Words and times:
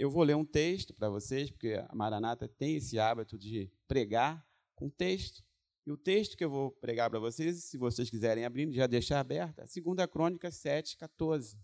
eu 0.00 0.10
vou 0.10 0.22
ler 0.22 0.34
um 0.34 0.46
texto 0.46 0.94
para 0.94 1.10
vocês, 1.10 1.50
porque 1.50 1.74
a 1.86 1.94
Maranata 1.94 2.48
tem 2.48 2.76
esse 2.76 2.98
hábito 2.98 3.38
de 3.38 3.70
pregar 3.86 4.42
com 4.74 4.88
texto. 4.88 5.44
E 5.86 5.92
o 5.92 5.96
texto 5.96 6.38
que 6.38 6.44
eu 6.44 6.48
vou 6.48 6.70
pregar 6.70 7.10
para 7.10 7.18
vocês, 7.18 7.64
se 7.64 7.76
vocês 7.76 8.08
quiserem 8.08 8.46
abrir, 8.46 8.72
já 8.72 8.86
deixar 8.86 9.20
aberta, 9.20 9.62
é 9.62 9.66
2 9.66 10.06
Crônicas 10.10 10.54
7, 10.54 10.96
14. 10.96 11.58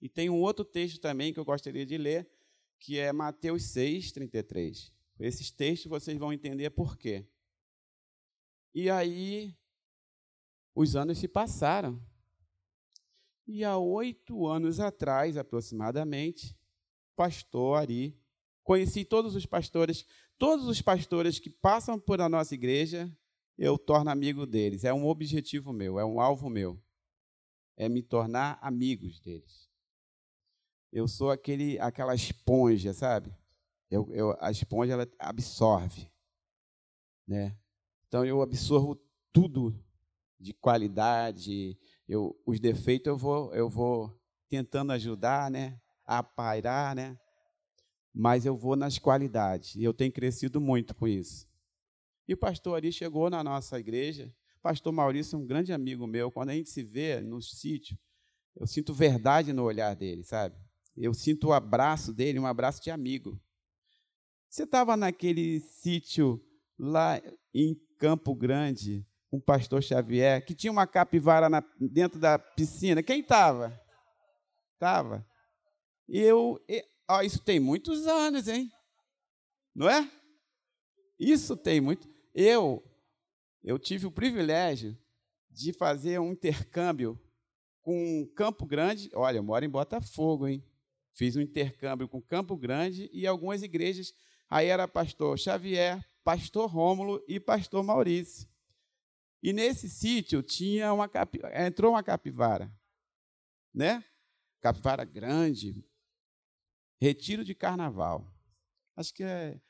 E 0.00 0.08
tem 0.08 0.30
um 0.30 0.40
outro 0.40 0.64
texto 0.64 0.98
também 0.98 1.30
que 1.30 1.38
eu 1.38 1.44
gostaria 1.44 1.84
de 1.84 1.98
ler, 1.98 2.26
que 2.78 2.98
é 2.98 3.12
Mateus 3.12 3.64
6, 3.64 4.12
33. 4.12 4.90
Esses 5.20 5.50
textos 5.50 5.90
vocês 5.90 6.16
vão 6.16 6.32
entender 6.32 6.70
por 6.70 6.96
quê. 6.96 7.28
E 8.74 8.88
aí, 8.88 9.54
os 10.74 10.96
anos 10.96 11.18
se 11.18 11.28
passaram. 11.28 12.02
E 13.46 13.62
há 13.62 13.76
oito 13.76 14.46
anos 14.46 14.80
atrás, 14.80 15.36
aproximadamente, 15.36 16.55
pastor 17.16 17.78
Ari, 17.78 18.16
conheci 18.62 19.04
todos 19.04 19.34
os 19.34 19.46
pastores, 19.46 20.06
todos 20.38 20.66
os 20.66 20.82
pastores 20.82 21.38
que 21.38 21.50
passam 21.50 21.98
por 21.98 22.20
a 22.20 22.28
nossa 22.28 22.54
igreja, 22.54 23.10
eu 23.58 23.78
torno 23.78 24.10
amigo 24.10 24.46
deles. 24.46 24.84
É 24.84 24.92
um 24.92 25.06
objetivo 25.06 25.72
meu, 25.72 25.98
é 25.98 26.04
um 26.04 26.20
alvo 26.20 26.50
meu. 26.50 26.80
É 27.76 27.88
me 27.88 28.02
tornar 28.02 28.58
amigos 28.60 29.20
deles. 29.20 29.68
Eu 30.92 31.08
sou 31.08 31.30
aquele, 31.30 31.78
aquela 31.78 32.14
esponja, 32.14 32.92
sabe? 32.92 33.34
Eu, 33.90 34.12
eu, 34.12 34.36
a 34.40 34.50
esponja 34.50 34.94
ela 34.94 35.08
absorve, 35.18 36.10
né? 37.26 37.56
Então 38.08 38.24
eu 38.24 38.40
absorvo 38.40 39.00
tudo 39.32 39.78
de 40.38 40.52
qualidade, 40.52 41.78
eu, 42.08 42.38
os 42.46 42.60
defeitos 42.60 43.08
eu 43.08 43.16
vou, 43.16 43.54
eu 43.54 43.68
vou 43.68 44.18
tentando 44.48 44.92
ajudar, 44.92 45.50
né? 45.50 45.80
A 46.06 46.22
pairar, 46.22 46.94
né? 46.94 47.18
Mas 48.14 48.46
eu 48.46 48.56
vou 48.56 48.76
nas 48.76 48.98
qualidades. 48.98 49.74
E 49.74 49.84
eu 49.84 49.92
tenho 49.92 50.12
crescido 50.12 50.60
muito 50.60 50.94
com 50.94 51.06
isso. 51.06 51.46
E 52.28 52.34
o 52.34 52.36
pastor 52.36 52.76
Ari 52.76 52.92
chegou 52.92 53.28
na 53.28 53.42
nossa 53.42 53.78
igreja. 53.78 54.32
Pastor 54.62 54.92
Maurício 54.92 55.36
é 55.36 55.38
um 55.38 55.46
grande 55.46 55.72
amigo 55.72 56.06
meu. 56.06 56.30
Quando 56.30 56.50
a 56.50 56.54
gente 56.54 56.70
se 56.70 56.82
vê 56.82 57.20
no 57.20 57.40
sítio, 57.40 57.96
eu 58.56 58.66
sinto 58.66 58.94
verdade 58.94 59.52
no 59.52 59.62
olhar 59.62 59.94
dele, 59.94 60.24
sabe? 60.24 60.56
Eu 60.96 61.12
sinto 61.12 61.48
o 61.48 61.52
abraço 61.52 62.12
dele, 62.12 62.38
um 62.38 62.46
abraço 62.46 62.82
de 62.82 62.90
amigo. 62.90 63.38
Você 64.48 64.62
estava 64.62 64.96
naquele 64.96 65.60
sítio 65.60 66.42
lá 66.78 67.20
em 67.52 67.78
Campo 67.98 68.34
Grande, 68.34 69.06
um 69.30 69.40
pastor 69.40 69.82
Xavier, 69.82 70.44
que 70.44 70.54
tinha 70.54 70.72
uma 70.72 70.86
capivara 70.86 71.48
na, 71.48 71.62
dentro 71.78 72.18
da 72.18 72.38
piscina. 72.38 73.02
Quem 73.02 73.20
estava? 73.20 73.78
Estava. 74.74 75.26
E 76.08 76.20
eu. 76.20 76.62
E, 76.68 76.84
ó, 77.08 77.22
isso 77.22 77.40
tem 77.42 77.58
muitos 77.58 78.06
anos, 78.06 78.48
hein? 78.48 78.70
Não 79.74 79.88
é? 79.88 80.10
Isso 81.18 81.56
tem 81.56 81.80
muito. 81.80 82.08
Eu, 82.34 82.84
eu 83.62 83.78
tive 83.78 84.06
o 84.06 84.10
privilégio 84.10 84.96
de 85.50 85.72
fazer 85.72 86.18
um 86.20 86.32
intercâmbio 86.32 87.18
com 87.80 88.26
Campo 88.34 88.66
Grande. 88.66 89.10
Olha, 89.14 89.38
eu 89.38 89.42
moro 89.42 89.64
em 89.64 89.70
Botafogo, 89.70 90.46
hein? 90.46 90.64
Fiz 91.12 91.34
um 91.36 91.40
intercâmbio 91.40 92.08
com 92.08 92.20
Campo 92.20 92.56
Grande 92.56 93.08
e 93.12 93.26
algumas 93.26 93.62
igrejas. 93.62 94.12
Aí 94.50 94.66
era 94.66 94.86
pastor 94.86 95.38
Xavier, 95.38 96.04
pastor 96.22 96.70
Rômulo 96.70 97.24
e 97.26 97.40
pastor 97.40 97.82
Maurício. 97.82 98.48
E 99.42 99.52
nesse 99.52 99.88
sítio 99.88 100.42
tinha 100.42 100.92
uma 100.92 101.08
capi... 101.08 101.40
entrou 101.54 101.92
uma 101.92 102.02
capivara, 102.02 102.70
né? 103.72 104.04
Capivara 104.60 105.04
grande, 105.04 105.84
retiro 107.00 107.44
de 107.44 107.54
carnaval. 107.54 108.30
Acho 108.96 109.12
que 109.12 109.22
é, 109.22 109.60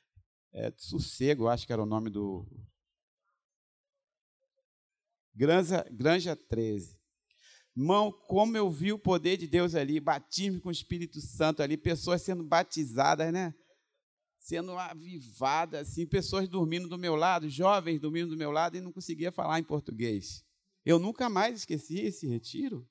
é 0.52 0.72
sossego, 0.76 1.48
acho 1.48 1.66
que 1.66 1.72
era 1.72 1.82
o 1.82 1.86
nome 1.86 2.10
do 2.10 2.46
Granja, 5.34 5.84
Granja 5.90 6.36
13. 6.36 6.98
Irmão, 7.76 8.10
como 8.10 8.56
eu 8.56 8.70
vi 8.70 8.92
o 8.92 8.98
poder 8.98 9.36
de 9.36 9.46
Deus 9.46 9.74
ali, 9.74 10.00
batismo 10.00 10.60
com 10.60 10.70
o 10.70 10.72
Espírito 10.72 11.20
Santo 11.20 11.62
ali, 11.62 11.76
pessoas 11.76 12.22
sendo 12.22 12.42
batizadas, 12.42 13.30
né? 13.32 13.54
sendo 14.46 14.78
avivada, 14.78 15.80
assim, 15.80 16.06
pessoas 16.06 16.48
dormindo 16.48 16.88
do 16.88 16.96
meu 16.96 17.16
lado, 17.16 17.50
jovens 17.50 18.00
dormindo 18.00 18.30
do 18.30 18.36
meu 18.36 18.52
lado 18.52 18.76
e 18.76 18.80
não 18.80 18.92
conseguia 18.92 19.32
falar 19.32 19.58
em 19.58 19.64
português. 19.64 20.44
Eu 20.84 21.00
nunca 21.00 21.28
mais 21.28 21.56
esqueci 21.56 21.98
esse 21.98 22.28
retiro. 22.28 22.88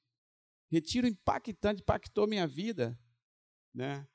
Retiro 0.69 1.07
impactante, 1.07 1.81
impactou 1.81 2.27
minha 2.27 2.45
vida, 2.45 2.99
né? 3.73 4.05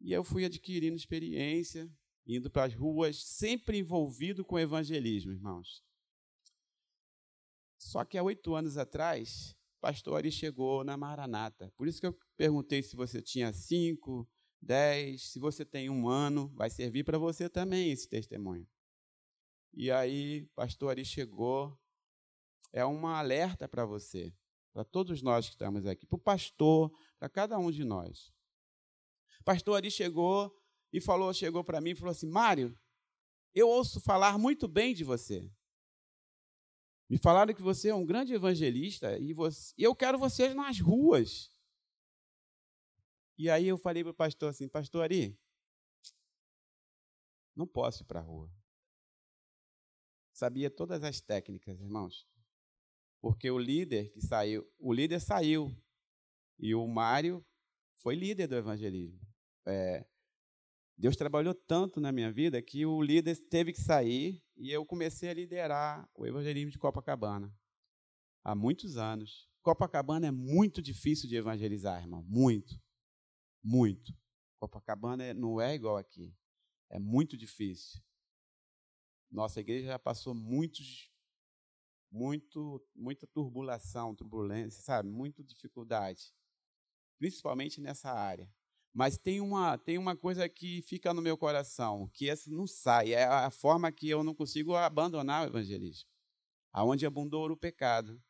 E 0.00 0.12
eu 0.12 0.22
fui 0.22 0.44
adquirindo 0.44 0.96
experiência, 0.96 1.90
indo 2.26 2.50
para 2.50 2.64
as 2.64 2.74
ruas, 2.74 3.22
sempre 3.24 3.78
envolvido 3.78 4.44
com 4.44 4.58
evangelismo, 4.58 5.32
irmãos. 5.32 5.82
Só 7.78 8.04
que 8.04 8.18
há 8.18 8.22
oito 8.22 8.54
anos 8.54 8.76
atrás, 8.76 9.56
pastor 9.80 10.16
Ari 10.16 10.30
chegou 10.30 10.84
na 10.84 10.96
Maranata. 10.96 11.72
Por 11.76 11.88
isso 11.88 12.00
que 12.00 12.06
eu 12.06 12.18
perguntei 12.36 12.82
se 12.82 12.96
você 12.96 13.22
tinha 13.22 13.52
cinco, 13.52 14.28
10, 14.60 15.22
se 15.22 15.38
você 15.38 15.64
tem 15.64 15.88
um 15.88 16.08
ano, 16.08 16.48
vai 16.54 16.68
servir 16.68 17.04
para 17.04 17.18
você 17.18 17.48
também 17.48 17.90
esse 17.90 18.08
testemunho. 18.08 18.66
E 19.72 19.90
aí, 19.90 20.46
pastor 20.54 20.90
Ari 20.90 21.04
chegou, 21.04 21.78
é 22.72 22.84
uma 22.84 23.18
alerta 23.18 23.68
para 23.68 23.84
você, 23.84 24.34
para 24.72 24.84
todos 24.84 25.22
nós 25.22 25.46
que 25.46 25.52
estamos 25.52 25.86
aqui, 25.86 26.06
para 26.06 26.16
o 26.16 26.20
pastor, 26.20 26.92
para 27.18 27.28
cada 27.28 27.58
um 27.58 27.70
de 27.70 27.84
nós. 27.84 28.32
Pastor 29.48 29.76
Ari 29.76 29.90
chegou 29.90 30.54
e 30.92 31.00
falou, 31.00 31.32
chegou 31.32 31.64
para 31.64 31.80
mim 31.80 31.92
e 31.92 31.94
falou 31.94 32.12
assim: 32.12 32.28
Mário, 32.28 32.78
eu 33.54 33.66
ouço 33.66 33.98
falar 33.98 34.36
muito 34.36 34.68
bem 34.68 34.92
de 34.92 35.04
você. 35.04 35.50
Me 37.08 37.16
falaram 37.16 37.54
que 37.54 37.62
você 37.62 37.88
é 37.88 37.94
um 37.94 38.04
grande 38.04 38.34
evangelista 38.34 39.18
e 39.18 39.32
você, 39.32 39.72
eu 39.78 39.96
quero 39.96 40.18
vocês 40.18 40.54
nas 40.54 40.78
ruas. 40.78 41.50
E 43.38 43.48
aí 43.48 43.66
eu 43.66 43.78
falei 43.78 44.02
para 44.04 44.10
o 44.10 44.14
pastor 44.14 44.50
assim, 44.50 44.68
pastor 44.68 45.04
Ari, 45.04 45.34
não 47.56 47.66
posso 47.66 48.02
ir 48.02 48.06
para 48.06 48.20
a 48.20 48.22
rua. 48.22 48.52
Sabia 50.30 50.70
todas 50.70 51.02
as 51.02 51.22
técnicas, 51.22 51.80
irmãos. 51.80 52.28
Porque 53.18 53.50
o 53.50 53.58
líder 53.58 54.10
que 54.10 54.20
saiu, 54.20 54.70
o 54.78 54.92
líder 54.92 55.20
saiu. 55.20 55.74
E 56.58 56.74
o 56.74 56.86
Mário 56.86 57.42
foi 57.94 58.14
líder 58.14 58.46
do 58.46 58.54
evangelismo. 58.54 59.27
É, 59.68 60.06
Deus 60.96 61.14
trabalhou 61.14 61.54
tanto 61.54 62.00
na 62.00 62.10
minha 62.10 62.32
vida 62.32 62.60
que 62.62 62.86
o 62.86 63.02
líder 63.02 63.36
teve 63.48 63.72
que 63.72 63.80
sair 63.80 64.42
e 64.56 64.72
eu 64.72 64.84
comecei 64.84 65.28
a 65.28 65.34
liderar 65.34 66.08
o 66.14 66.26
evangelismo 66.26 66.70
de 66.70 66.78
Copacabana. 66.78 67.54
Há 68.42 68.54
muitos 68.54 68.96
anos. 68.96 69.48
Copacabana 69.62 70.26
é 70.26 70.30
muito 70.30 70.80
difícil 70.80 71.28
de 71.28 71.36
evangelizar, 71.36 72.00
irmão. 72.00 72.24
Muito. 72.24 72.80
Muito. 73.62 74.16
Copacabana 74.58 75.22
é, 75.22 75.34
não 75.34 75.60
é 75.60 75.74
igual 75.74 75.98
aqui. 75.98 76.34
É 76.90 76.98
muito 76.98 77.36
difícil. 77.36 78.02
Nossa 79.30 79.60
igreja 79.60 79.88
já 79.88 79.98
passou 79.98 80.34
muitos, 80.34 81.12
muito, 82.10 82.82
muita 82.94 83.26
turbulação, 83.26 84.14
turbulência, 84.14 84.82
sabe? 84.82 85.10
Muita 85.10 85.44
dificuldade. 85.44 86.34
Principalmente 87.18 87.80
nessa 87.80 88.10
área. 88.10 88.50
Mas 88.92 89.18
tem 89.18 89.40
uma, 89.40 89.78
tem 89.78 89.98
uma 89.98 90.16
coisa 90.16 90.48
que 90.48 90.82
fica 90.82 91.14
no 91.14 91.22
meu 91.22 91.36
coração, 91.36 92.08
que 92.12 92.28
essa 92.28 92.50
não 92.50 92.66
sai, 92.66 93.12
é 93.12 93.24
a 93.24 93.50
forma 93.50 93.92
que 93.92 94.08
eu 94.08 94.24
não 94.24 94.34
consigo 94.34 94.74
abandonar 94.74 95.44
o 95.44 95.50
evangelismo. 95.50 96.08
Aonde 96.72 97.06
abundou 97.06 97.48
o 97.50 97.56
pecado, 97.56 98.20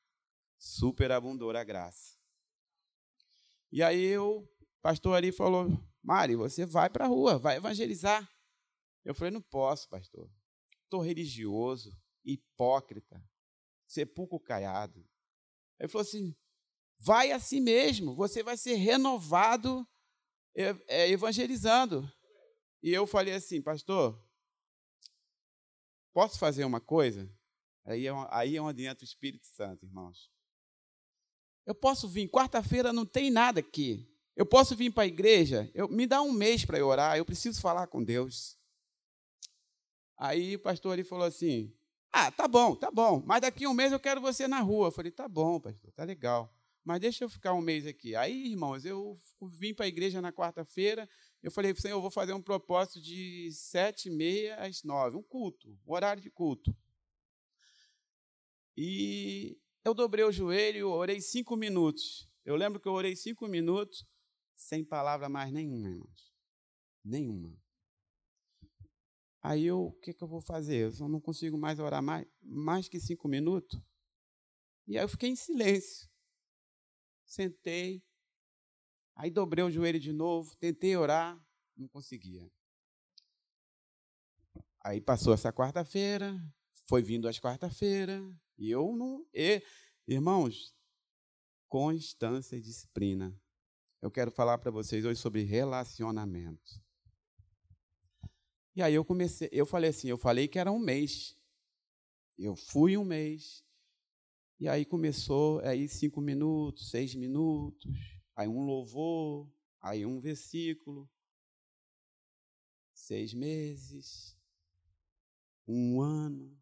superabundou 0.58 1.50
a 1.50 1.64
graça. 1.64 2.16
E 3.70 3.82
aí 3.82 4.02
eu 4.02 4.48
pastor 4.82 5.16
ali 5.16 5.30
falou: 5.32 5.68
Mari, 6.02 6.36
você 6.36 6.64
vai 6.64 6.88
para 6.88 7.04
a 7.04 7.08
rua, 7.08 7.38
vai 7.38 7.56
evangelizar. 7.56 8.28
Eu 9.04 9.14
falei: 9.14 9.30
não 9.30 9.42
posso, 9.42 9.88
pastor. 9.88 10.30
Estou 10.84 11.00
religioso, 11.00 11.96
hipócrita, 12.24 13.22
sepulcro 13.86 14.40
caiado. 14.40 15.06
Ele 15.78 15.88
falou 15.88 16.02
assim: 16.02 16.34
vai 16.98 17.30
assim 17.30 17.60
mesmo, 17.60 18.14
você 18.14 18.42
vai 18.42 18.56
ser 18.56 18.74
renovado 18.74 19.86
é, 19.86 19.88
evangelizando. 20.88 22.10
E 22.82 22.92
eu 22.92 23.06
falei 23.06 23.34
assim, 23.34 23.60
pastor, 23.60 24.20
posso 26.12 26.38
fazer 26.38 26.64
uma 26.64 26.80
coisa? 26.80 27.30
Aí 27.84 28.06
é, 28.06 28.12
aí 28.30 28.56
é 28.56 28.62
onde 28.62 28.84
entra 28.84 29.04
o 29.04 29.08
Espírito 29.08 29.46
Santo, 29.46 29.84
irmãos. 29.84 30.30
Eu 31.64 31.74
posso 31.74 32.08
vir, 32.08 32.28
quarta-feira 32.28 32.92
não 32.92 33.06
tem 33.06 33.30
nada 33.30 33.60
aqui. 33.60 34.08
Eu 34.34 34.46
posso 34.46 34.76
vir 34.76 34.92
para 34.92 35.02
a 35.02 35.06
igreja? 35.06 35.70
Eu, 35.74 35.88
me 35.88 36.06
dá 36.06 36.22
um 36.22 36.32
mês 36.32 36.64
para 36.64 36.78
eu 36.78 36.86
orar, 36.86 37.16
eu 37.16 37.24
preciso 37.24 37.60
falar 37.60 37.86
com 37.88 38.02
Deus. 38.02 38.56
Aí 40.16 40.56
o 40.56 40.60
pastor 40.60 40.92
ali 40.92 41.04
falou 41.04 41.26
assim: 41.26 41.74
Ah, 42.12 42.30
tá 42.30 42.46
bom, 42.46 42.74
tá 42.74 42.90
bom, 42.90 43.22
mas 43.26 43.40
daqui 43.40 43.64
a 43.64 43.68
um 43.68 43.74
mês 43.74 43.92
eu 43.92 44.00
quero 44.00 44.20
você 44.20 44.46
na 44.46 44.60
rua. 44.60 44.88
Eu 44.88 44.92
falei: 44.92 45.10
Tá 45.10 45.28
bom, 45.28 45.60
pastor, 45.60 45.92
tá 45.92 46.04
legal. 46.04 46.52
Mas 46.88 47.00
deixa 47.00 47.24
eu 47.24 47.28
ficar 47.28 47.52
um 47.52 47.60
mês 47.60 47.86
aqui. 47.86 48.16
Aí, 48.16 48.46
irmãos, 48.46 48.84
eu 48.84 49.14
vim 49.42 49.74
para 49.74 49.84
a 49.84 49.88
igreja 49.88 50.22
na 50.22 50.32
quarta-feira 50.32 51.06
eu 51.42 51.50
falei, 51.50 51.74
Senhor, 51.74 51.96
eu 51.96 52.02
vou 52.02 52.10
fazer 52.10 52.32
um 52.32 52.42
propósito 52.42 53.00
de 53.00 53.50
sete 53.52 54.08
e 54.08 54.10
meia 54.10 54.56
às 54.56 54.82
nove, 54.82 55.16
um 55.16 55.22
culto, 55.22 55.68
um 55.86 55.92
horário 55.92 56.20
de 56.20 56.30
culto. 56.30 56.76
E 58.76 59.56
eu 59.84 59.94
dobrei 59.94 60.24
o 60.24 60.32
joelho, 60.32 60.88
orei 60.88 61.20
cinco 61.20 61.56
minutos. 61.56 62.28
Eu 62.44 62.56
lembro 62.56 62.80
que 62.80 62.88
eu 62.88 62.92
orei 62.92 63.14
cinco 63.14 63.46
minutos, 63.46 64.04
sem 64.56 64.84
palavra 64.84 65.28
mais 65.28 65.52
nenhuma, 65.52 65.88
irmãos. 65.88 66.32
Nenhuma. 67.04 67.56
Aí 69.40 69.64
eu, 69.64 69.80
o 69.80 69.92
que, 69.92 70.12
que 70.12 70.22
eu 70.22 70.28
vou 70.28 70.40
fazer? 70.40 70.92
Eu 71.00 71.08
não 71.08 71.20
consigo 71.20 71.56
mais 71.56 71.78
orar 71.78 72.02
mais, 72.02 72.26
mais 72.42 72.88
que 72.88 72.98
cinco 72.98 73.28
minutos. 73.28 73.80
E 74.88 74.98
aí 74.98 75.04
eu 75.04 75.08
fiquei 75.08 75.30
em 75.30 75.36
silêncio. 75.36 76.07
Sentei. 77.28 78.02
Aí 79.14 79.30
dobrei 79.30 79.62
o 79.62 79.70
joelho 79.70 80.00
de 80.00 80.12
novo, 80.12 80.56
tentei 80.56 80.96
orar, 80.96 81.38
não 81.76 81.86
conseguia. 81.86 82.50
Aí 84.80 85.00
passou 85.00 85.34
essa 85.34 85.52
quarta-feira, 85.52 86.34
foi 86.88 87.02
vindo 87.02 87.28
as 87.28 87.38
quarta-feira, 87.38 88.22
e 88.56 88.70
eu 88.70 88.96
não. 88.96 89.26
E, 89.34 89.62
irmãos, 90.06 90.74
constância 91.68 92.56
e 92.56 92.62
disciplina. 92.62 93.38
Eu 94.00 94.10
quero 94.10 94.30
falar 94.30 94.56
para 94.56 94.70
vocês 94.70 95.04
hoje 95.04 95.20
sobre 95.20 95.42
relacionamento. 95.42 96.82
E 98.74 98.80
aí 98.80 98.94
eu 98.94 99.04
comecei, 99.04 99.48
eu 99.52 99.66
falei 99.66 99.90
assim, 99.90 100.08
eu 100.08 100.16
falei 100.16 100.48
que 100.48 100.58
era 100.58 100.72
um 100.72 100.78
mês. 100.78 101.36
Eu 102.38 102.54
fui 102.54 102.96
um 102.96 103.04
mês. 103.04 103.64
E 104.60 104.68
aí 104.68 104.84
começou 104.84 105.60
aí 105.60 105.88
cinco 105.88 106.20
minutos, 106.20 106.90
seis 106.90 107.14
minutos, 107.14 107.90
aí 108.34 108.48
um 108.48 108.64
louvor, 108.64 109.48
aí 109.80 110.04
um 110.04 110.18
versículo, 110.18 111.08
seis 112.92 113.32
meses, 113.32 114.36
um 115.66 116.00
ano. 116.00 116.58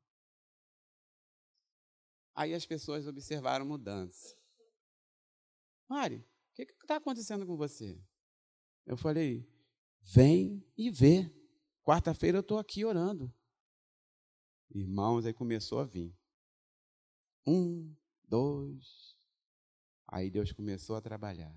Aí 2.35 2.53
as 2.53 2.67
pessoas 2.67 3.07
observaram 3.07 3.65
mudança. 3.65 4.37
Mari, 5.89 6.17
o 6.17 6.55
que 6.55 6.63
está 6.65 6.97
acontecendo 6.97 7.47
com 7.47 7.57
você? 7.57 7.99
Eu 8.85 8.99
falei, 8.99 9.49
vem 10.03 10.63
e 10.77 10.91
vê. 10.91 11.33
Quarta-feira 11.83 12.39
eu 12.39 12.43
estou 12.43 12.59
aqui 12.59 12.85
orando. 12.85 13.33
Irmãos, 14.71 15.25
aí 15.25 15.33
começou 15.33 15.79
a 15.79 15.85
vir. 15.85 16.15
Um, 17.47 17.95
dois. 18.29 19.17
Aí 20.09 20.31
Deus 20.31 20.53
começou 20.53 20.97
a 20.97 21.01
trabalhar. 21.01 21.55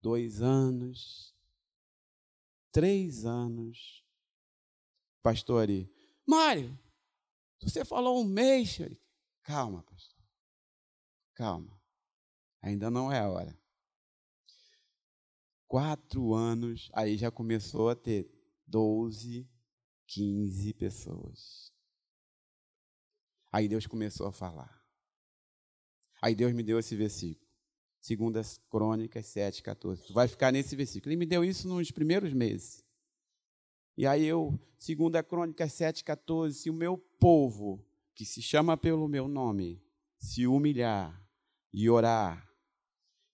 Dois 0.00 0.40
anos. 0.40 1.34
Três 2.70 3.24
anos. 3.24 4.04
Pastor 5.22 5.62
Ari. 5.62 5.90
Mário, 6.26 6.78
você 7.60 7.84
falou 7.84 8.20
um 8.20 8.24
mês. 8.24 8.78
Calma, 9.42 9.82
pastor. 9.82 10.22
Calma. 11.34 11.80
Ainda 12.62 12.90
não 12.90 13.10
é 13.10 13.20
a 13.20 13.28
hora 13.28 13.58
quatro 15.68 16.32
anos, 16.34 16.90
aí 16.94 17.16
já 17.18 17.30
começou 17.30 17.90
a 17.90 17.94
ter 17.94 18.26
12, 18.66 19.46
15 20.06 20.72
pessoas. 20.72 21.70
Aí 23.50 23.68
Deus 23.68 23.86
começou 23.86 24.26
a 24.26 24.32
falar. 24.32 24.82
Aí 26.20 26.34
Deus 26.34 26.52
me 26.52 26.62
deu 26.62 26.78
esse 26.78 26.94
versículo. 26.96 27.48
Segundas 28.00 28.60
Crônicas 28.70 29.26
7, 29.26 29.62
14. 29.62 30.02
Tu 30.02 30.12
vai 30.12 30.28
ficar 30.28 30.52
nesse 30.52 30.74
versículo. 30.76 31.12
Ele 31.12 31.18
me 31.18 31.26
deu 31.26 31.44
isso 31.44 31.68
nos 31.68 31.90
primeiros 31.90 32.32
meses. 32.32 32.84
E 33.96 34.06
aí 34.06 34.24
eu, 34.24 34.58
segunda 34.78 35.22
Crônicas 35.22 35.72
7, 35.72 36.04
14, 36.04 36.54
se 36.56 36.70
o 36.70 36.74
meu 36.74 36.96
povo, 37.18 37.84
que 38.14 38.24
se 38.24 38.40
chama 38.40 38.76
pelo 38.76 39.08
meu 39.08 39.26
nome, 39.26 39.82
se 40.16 40.46
humilhar 40.46 41.20
e 41.72 41.90
orar 41.90 42.48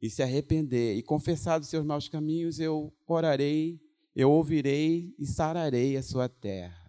e 0.00 0.10
se 0.10 0.22
arrepender 0.22 0.96
e 0.96 1.02
confessar 1.02 1.58
dos 1.58 1.68
seus 1.68 1.84
maus 1.84 2.08
caminhos, 2.08 2.60
eu 2.60 2.92
orarei, 3.06 3.80
eu 4.14 4.30
ouvirei 4.30 5.14
e 5.18 5.26
sararei 5.26 5.96
a 5.96 6.02
sua 6.02 6.28
terra. 6.28 6.83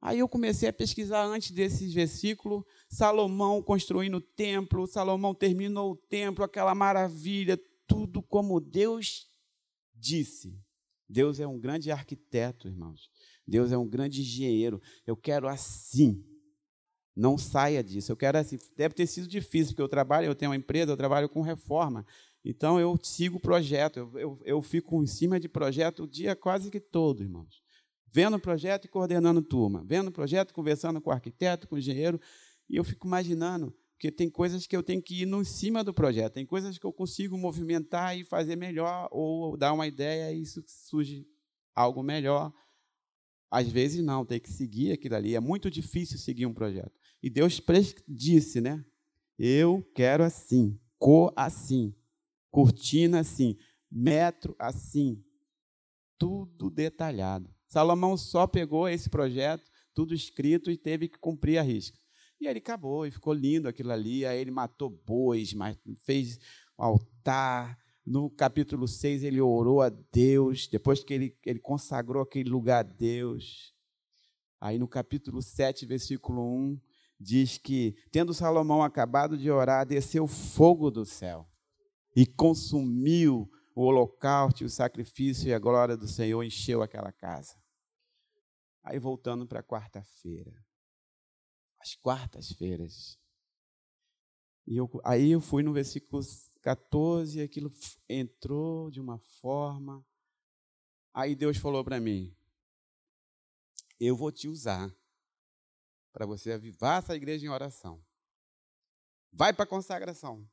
Aí 0.00 0.18
eu 0.18 0.28
comecei 0.28 0.68
a 0.68 0.72
pesquisar 0.72 1.24
antes 1.24 1.50
desse 1.50 1.88
versículo, 1.88 2.66
Salomão 2.88 3.62
construindo 3.62 4.16
o 4.16 4.20
templo, 4.20 4.86
Salomão 4.86 5.34
terminou 5.34 5.92
o 5.92 5.96
templo, 5.96 6.44
aquela 6.44 6.74
maravilha, 6.74 7.58
tudo 7.86 8.22
como 8.22 8.60
Deus 8.60 9.26
disse. 9.94 10.58
Deus 11.08 11.40
é 11.40 11.46
um 11.46 11.58
grande 11.58 11.90
arquiteto, 11.90 12.68
irmãos. 12.68 13.10
Deus 13.46 13.70
é 13.72 13.78
um 13.78 13.88
grande 13.88 14.20
engenheiro. 14.20 14.82
Eu 15.06 15.16
quero 15.16 15.48
assim. 15.48 16.24
Não 17.14 17.38
saia 17.38 17.82
disso. 17.82 18.12
Eu 18.12 18.16
quero 18.16 18.36
assim, 18.36 18.58
deve 18.76 18.94
ter 18.94 19.06
sido 19.06 19.26
difícil, 19.26 19.68
porque 19.72 19.82
eu 19.82 19.88
trabalho, 19.88 20.26
eu 20.26 20.34
tenho 20.34 20.50
uma 20.50 20.56
empresa, 20.56 20.92
eu 20.92 20.96
trabalho 20.96 21.28
com 21.28 21.40
reforma. 21.40 22.04
Então 22.44 22.78
eu 22.78 22.96
sigo 23.02 23.38
o 23.38 23.40
projeto, 23.40 23.98
eu, 23.98 24.18
eu, 24.18 24.40
eu 24.44 24.62
fico 24.62 25.02
em 25.02 25.06
cima 25.06 25.40
de 25.40 25.48
projeto 25.48 26.04
o 26.04 26.08
dia 26.08 26.36
quase 26.36 26.70
que 26.70 26.78
todo, 26.78 27.22
irmãos. 27.22 27.62
Vendo 28.08 28.36
o 28.36 28.40
projeto 28.40 28.86
e 28.86 28.88
coordenando 28.88 29.42
turma, 29.42 29.84
vendo 29.84 30.08
o 30.08 30.12
projeto, 30.12 30.54
conversando 30.54 31.00
com 31.00 31.10
o 31.10 31.12
arquiteto, 31.12 31.68
com 31.68 31.74
o 31.74 31.78
engenheiro, 31.78 32.20
e 32.68 32.76
eu 32.76 32.84
fico 32.84 33.06
imaginando, 33.06 33.74
porque 33.92 34.10
tem 34.10 34.28
coisas 34.28 34.66
que 34.66 34.76
eu 34.76 34.82
tenho 34.82 35.02
que 35.02 35.22
ir 35.22 35.26
no 35.26 35.44
cima 35.44 35.82
do 35.82 35.92
projeto, 35.92 36.34
tem 36.34 36.46
coisas 36.46 36.78
que 36.78 36.84
eu 36.86 36.92
consigo 36.92 37.36
movimentar 37.38 38.16
e 38.16 38.24
fazer 38.24 38.56
melhor, 38.56 39.08
ou 39.10 39.56
dar 39.56 39.72
uma 39.72 39.86
ideia 39.86 40.32
e 40.32 40.42
isso 40.42 40.62
surge 40.66 41.26
algo 41.74 42.02
melhor. 42.02 42.52
Às 43.50 43.68
vezes 43.68 44.04
não, 44.04 44.24
tem 44.24 44.40
que 44.40 44.50
seguir 44.50 44.92
aquilo 44.92 45.14
ali. 45.14 45.34
É 45.34 45.40
muito 45.40 45.70
difícil 45.70 46.18
seguir 46.18 46.46
um 46.46 46.52
projeto. 46.52 46.92
E 47.22 47.30
Deus 47.30 47.60
disse, 48.06 48.60
né? 48.60 48.84
Eu 49.38 49.82
quero 49.94 50.24
assim, 50.24 50.78
cor 50.98 51.32
assim, 51.36 51.94
cortina 52.50 53.20
assim, 53.20 53.56
metro 53.90 54.54
assim, 54.58 55.24
tudo 56.18 56.68
detalhado. 56.70 57.54
Salomão 57.68 58.16
só 58.16 58.46
pegou 58.46 58.88
esse 58.88 59.10
projeto, 59.10 59.70
tudo 59.94 60.14
escrito 60.14 60.70
e 60.70 60.76
teve 60.76 61.08
que 61.08 61.18
cumprir 61.18 61.58
a 61.58 61.62
risca. 61.62 61.98
E 62.40 62.46
aí 62.46 62.52
ele 62.52 62.58
acabou, 62.58 63.06
e 63.06 63.10
ficou 63.10 63.32
lindo 63.32 63.68
aquilo 63.68 63.92
ali. 63.92 64.24
Aí 64.26 64.38
ele 64.38 64.50
matou 64.50 64.90
bois, 64.90 65.54
fez 66.04 66.38
altar. 66.76 67.78
No 68.04 68.30
capítulo 68.30 68.86
6 68.86 69.24
ele 69.24 69.40
orou 69.40 69.82
a 69.82 69.88
Deus, 69.88 70.68
depois 70.68 71.02
que 71.02 71.12
ele, 71.12 71.36
ele 71.44 71.58
consagrou 71.58 72.22
aquele 72.22 72.48
lugar 72.48 72.80
a 72.80 72.88
Deus. 72.88 73.74
Aí 74.60 74.78
no 74.78 74.86
capítulo 74.86 75.42
7, 75.42 75.84
versículo 75.86 76.42
1, 76.42 76.80
diz 77.18 77.58
que, 77.58 77.96
tendo 78.12 78.32
Salomão 78.32 78.82
acabado 78.82 79.36
de 79.36 79.50
orar, 79.50 79.84
desceu 79.84 80.26
fogo 80.26 80.90
do 80.90 81.04
céu 81.04 81.48
e 82.14 82.24
consumiu 82.26 83.50
o 83.74 83.82
holocausto, 83.82 84.64
o 84.64 84.70
sacrifício 84.70 85.48
e 85.48 85.54
a 85.54 85.58
glória 85.58 85.96
do 85.96 86.06
Senhor 86.06 86.42
encheu 86.42 86.82
aquela 86.82 87.12
casa. 87.12 87.56
Aí 88.86 89.00
voltando 89.00 89.48
para 89.48 89.64
quarta-feira, 89.64 90.64
as 91.80 91.96
quartas-feiras, 91.96 93.18
e 94.64 94.76
eu, 94.76 94.88
aí 95.04 95.32
eu 95.32 95.40
fui 95.40 95.64
no 95.64 95.72
versículo 95.72 96.22
14, 96.62 97.40
e 97.40 97.42
aquilo 97.42 97.68
entrou 98.08 98.88
de 98.88 99.00
uma 99.00 99.18
forma. 99.18 100.06
Aí 101.12 101.34
Deus 101.34 101.56
falou 101.56 101.84
para 101.84 101.98
mim: 101.98 102.32
Eu 103.98 104.16
vou 104.16 104.30
te 104.30 104.46
usar 104.46 104.88
para 106.12 106.24
você 106.24 106.52
avivar 106.52 107.02
essa 107.02 107.16
igreja 107.16 107.44
em 107.44 107.48
oração. 107.48 108.00
Vai 109.32 109.52
para 109.52 109.64
a 109.64 109.68
consagração. 109.68 110.48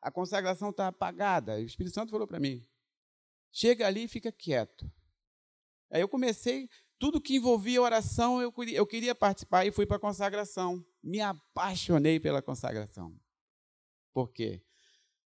A 0.00 0.12
consagração 0.12 0.70
está 0.70 0.86
apagada. 0.86 1.56
O 1.56 1.64
Espírito 1.64 1.94
Santo 1.94 2.12
falou 2.12 2.28
para 2.28 2.38
mim: 2.38 2.64
chega 3.50 3.88
ali 3.88 4.04
e 4.04 4.08
fica 4.08 4.30
quieto. 4.30 4.88
Aí 5.90 6.00
eu 6.00 6.08
comecei, 6.08 6.70
tudo 6.98 7.20
que 7.20 7.36
envolvia 7.36 7.80
oração, 7.80 8.42
eu, 8.42 8.52
eu 8.72 8.86
queria 8.86 9.14
participar 9.14 9.64
e 9.64 9.70
fui 9.70 9.86
para 9.86 9.96
a 9.96 10.00
consagração. 10.00 10.84
Me 11.02 11.20
apaixonei 11.20 12.18
pela 12.18 12.42
consagração. 12.42 13.14
Por 14.12 14.32
quê? 14.32 14.62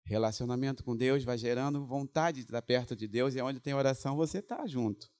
Relacionamento 0.04 0.84
com 0.84 0.94
Deus 0.94 1.24
vai 1.24 1.38
gerando 1.38 1.86
vontade 1.86 2.40
de 2.40 2.44
estar 2.44 2.60
perto 2.60 2.94
de 2.94 3.08
Deus, 3.08 3.34
e 3.34 3.40
onde 3.40 3.60
tem 3.60 3.72
oração, 3.72 4.16
você 4.16 4.38
está 4.38 4.66
junto. 4.66 5.10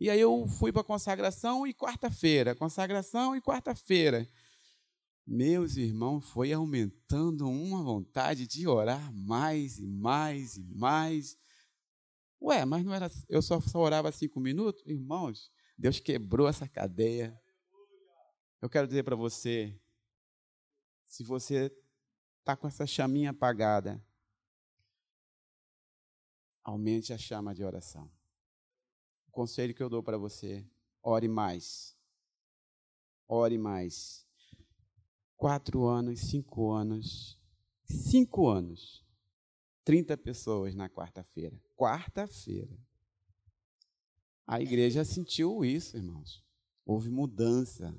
E 0.00 0.08
aí 0.08 0.20
eu 0.20 0.46
fui 0.46 0.70
para 0.70 0.82
a 0.82 0.84
consagração 0.84 1.66
e 1.66 1.74
quarta-feira, 1.74 2.54
consagração 2.54 3.34
e 3.34 3.40
quarta-feira. 3.40 4.28
Meus 5.26 5.76
irmãos, 5.76 6.24
foi 6.30 6.52
aumentando 6.52 7.48
uma 7.50 7.82
vontade 7.82 8.46
de 8.46 8.68
orar 8.68 9.12
mais 9.12 9.78
e 9.78 9.86
mais 9.86 10.56
e 10.56 10.62
mais. 10.62 11.36
Ué, 12.40 12.64
mas 12.64 12.84
não 12.84 12.94
era. 12.94 13.10
Eu 13.28 13.42
só, 13.42 13.60
só 13.60 13.78
orava 13.80 14.12
cinco 14.12 14.38
minutos? 14.40 14.84
Irmãos, 14.86 15.50
Deus 15.76 15.98
quebrou 15.98 16.48
essa 16.48 16.68
cadeia. 16.68 17.38
Eu 18.62 18.68
quero 18.68 18.86
dizer 18.86 19.02
para 19.02 19.16
você: 19.16 19.78
se 21.04 21.24
você 21.24 21.72
está 22.38 22.56
com 22.56 22.68
essa 22.68 22.86
chaminha 22.86 23.30
apagada, 23.30 24.02
aumente 26.62 27.12
a 27.12 27.18
chama 27.18 27.54
de 27.54 27.64
oração. 27.64 28.10
O 29.26 29.30
conselho 29.30 29.74
que 29.74 29.82
eu 29.82 29.88
dou 29.88 30.02
para 30.02 30.16
você: 30.16 30.64
ore 31.02 31.28
mais. 31.28 31.96
Ore 33.26 33.58
mais. 33.58 34.26
Quatro 35.36 35.86
anos, 35.86 36.20
cinco 36.20 36.72
anos, 36.72 37.38
cinco 37.84 38.48
anos, 38.48 39.04
30 39.88 40.18
pessoas 40.18 40.74
na 40.74 40.86
quarta-feira. 40.86 41.58
Quarta-feira. 41.74 42.78
A 44.46 44.60
igreja 44.60 45.02
sentiu 45.02 45.64
isso, 45.64 45.96
irmãos. 45.96 46.44
Houve 46.84 47.08
mudança, 47.08 47.98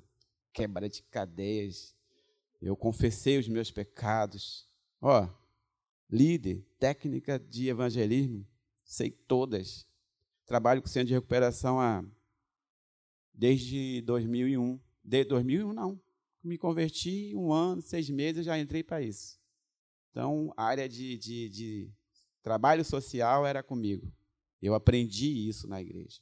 quebra 0.54 0.88
de 0.88 1.02
cadeias. 1.02 1.96
Eu 2.62 2.76
confessei 2.76 3.40
os 3.40 3.48
meus 3.48 3.72
pecados. 3.72 4.70
Ó, 5.02 5.28
líder, 6.08 6.64
técnica 6.78 7.40
de 7.40 7.70
evangelismo, 7.70 8.48
sei 8.86 9.10
todas. 9.10 9.88
Trabalho 10.46 10.84
com 10.84 10.88
centro 10.88 11.08
de 11.08 11.16
recuperação 11.16 11.80
há 11.80 12.06
desde 13.34 14.04
2001. 14.04 14.80
De 15.04 15.24
2001 15.24 15.74
não. 15.74 16.00
Me 16.44 16.56
converti 16.56 17.36
um 17.36 17.52
ano, 17.52 17.82
seis 17.82 18.12
meses, 18.12 18.46
já 18.46 18.60
entrei 18.60 18.84
para 18.84 19.02
isso. 19.02 19.39
Então, 20.12 20.54
a 20.58 20.64
área 20.64 20.88
de, 20.90 21.18
de, 21.18 21.50
de 21.50 21.94
trabalho 22.42 22.84
social 22.84 23.46
era 23.46 23.62
comigo. 23.64 24.12
Eu 24.62 24.74
aprendi 24.74 25.48
isso 25.48 25.68
na 25.68 25.82
igreja 25.82 26.22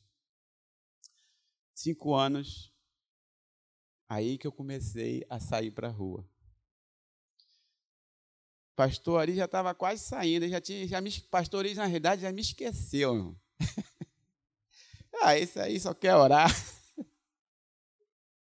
cinco 1.77 2.15
anos, 2.15 2.73
aí 4.09 4.37
que 4.37 4.47
eu 4.47 4.51
comecei 4.51 5.23
a 5.29 5.39
sair 5.39 5.69
para 5.69 5.87
a 5.87 5.91
rua. 5.91 6.27
Pastor 8.75 9.21
ali 9.21 9.35
já 9.35 9.45
estava 9.45 9.73
quase 9.75 10.03
saindo, 10.03 10.47
já 10.47 10.59
tinha, 10.59 10.87
já 10.87 10.99
me, 10.99 11.11
pastor 11.29 11.63
ali, 11.65 11.75
na 11.75 11.85
realidade, 11.85 12.23
já 12.23 12.31
me 12.31 12.41
esqueceu. 12.41 13.15
Irmão. 13.15 13.39
ah, 15.21 15.37
esse 15.37 15.59
aí 15.59 15.79
só 15.79 15.93
quer 15.93 16.15
orar. 16.15 16.49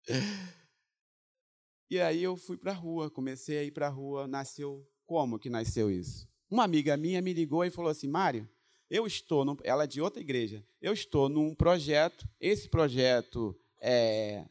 e 1.90 2.00
aí 2.00 2.22
eu 2.22 2.36
fui 2.36 2.56
para 2.56 2.72
a 2.72 2.74
rua, 2.74 3.10
comecei 3.10 3.58
a 3.58 3.62
ir 3.62 3.70
para 3.70 3.86
a 3.86 3.90
rua, 3.90 4.26
nasceu, 4.26 4.86
como 5.10 5.40
que 5.40 5.50
nasceu 5.50 5.90
isso? 5.90 6.28
Uma 6.48 6.62
amiga 6.62 6.96
minha 6.96 7.20
me 7.20 7.32
ligou 7.32 7.64
e 7.64 7.70
falou 7.70 7.90
assim, 7.90 8.06
Mário, 8.06 8.48
eu 8.88 9.08
estou, 9.08 9.44
num, 9.44 9.56
ela 9.64 9.82
é 9.82 9.86
de 9.88 10.00
outra 10.00 10.22
igreja, 10.22 10.64
eu 10.80 10.92
estou 10.92 11.28
num 11.28 11.52
projeto, 11.52 12.28
esse 12.38 12.68
projeto 12.68 13.58
é, 13.80 14.46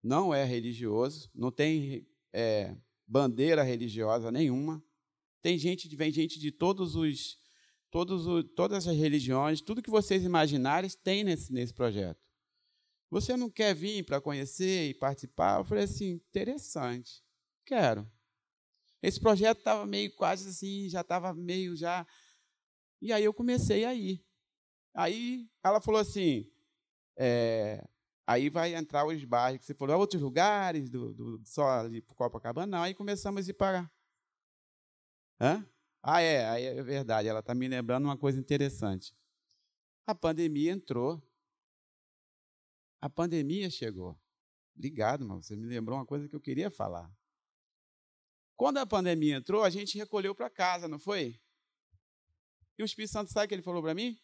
não 0.00 0.32
é 0.32 0.44
religioso, 0.44 1.28
não 1.34 1.50
tem 1.50 2.06
é, 2.32 2.76
bandeira 3.04 3.64
religiosa 3.64 4.30
nenhuma, 4.30 4.80
tem 5.42 5.58
gente, 5.58 5.88
vem 5.96 6.12
gente 6.12 6.38
de 6.38 6.52
todos 6.52 6.94
os, 6.94 7.36
todos 7.90 8.28
os, 8.28 8.44
todas 8.54 8.86
as 8.86 8.96
religiões, 8.96 9.60
tudo 9.60 9.82
que 9.82 9.90
vocês 9.90 10.22
imaginarem 10.22 10.88
tem 11.02 11.24
nesse, 11.24 11.52
nesse 11.52 11.74
projeto. 11.74 12.20
Você 13.10 13.36
não 13.36 13.50
quer 13.50 13.74
vir 13.74 14.04
para 14.04 14.20
conhecer 14.20 14.88
e 14.88 14.94
participar? 14.94 15.58
Eu 15.58 15.64
falei 15.64 15.82
assim, 15.82 16.12
interessante, 16.30 17.24
quero. 17.64 18.08
Esse 19.02 19.20
projeto 19.20 19.58
estava 19.58 19.86
meio 19.86 20.14
quase 20.16 20.48
assim, 20.48 20.88
já 20.88 21.02
estava 21.02 21.32
meio 21.34 21.76
já 21.76 22.06
e 23.00 23.12
aí 23.12 23.24
eu 23.24 23.34
comecei 23.34 23.84
a 23.84 23.94
ir. 23.94 24.24
Aí 24.94 25.48
ela 25.62 25.80
falou 25.80 26.00
assim: 26.00 26.50
é, 27.16 27.86
aí 28.26 28.48
vai 28.48 28.74
entrar 28.74 29.06
os 29.06 29.22
bairros 29.24 29.60
que 29.60 29.66
você 29.66 29.74
falou, 29.74 29.98
outros 29.98 30.22
lugares, 30.22 30.88
do, 30.88 31.14
do, 31.14 31.42
só 31.44 31.68
ali 31.80 32.00
para 32.00 32.14
Copacabana. 32.14 32.78
Não, 32.78 32.82
aí 32.82 32.94
começamos 32.94 33.46
a 33.46 33.50
ir 33.50 33.54
para. 33.54 33.90
Hã? 35.40 35.66
Ah, 36.02 36.20
é, 36.20 36.48
aí 36.48 36.64
é 36.64 36.82
verdade. 36.82 37.28
Ela 37.28 37.40
está 37.40 37.54
me 37.54 37.68
lembrando 37.68 38.04
uma 38.04 38.16
coisa 38.16 38.38
interessante. 38.38 39.14
A 40.06 40.14
pandemia 40.14 40.72
entrou. 40.72 41.22
A 43.00 43.10
pandemia 43.10 43.68
chegou. 43.68 44.18
Obrigado, 44.74 45.24
mas 45.24 45.46
você 45.46 45.56
me 45.56 45.66
lembrou 45.66 45.98
uma 45.98 46.06
coisa 46.06 46.28
que 46.28 46.36
eu 46.36 46.40
queria 46.40 46.70
falar. 46.70 47.10
Quando 48.56 48.78
a 48.78 48.86
pandemia 48.86 49.36
entrou, 49.36 49.62
a 49.62 49.70
gente 49.70 49.98
recolheu 49.98 50.34
para 50.34 50.48
casa, 50.48 50.88
não 50.88 50.98
foi? 50.98 51.38
E 52.78 52.82
o 52.82 52.86
Espírito 52.86 53.12
Santo 53.12 53.30
sabe 53.30 53.46
o 53.46 53.48
que 53.48 53.54
ele 53.54 53.62
falou 53.62 53.82
para 53.82 53.94
mim? 53.94 54.18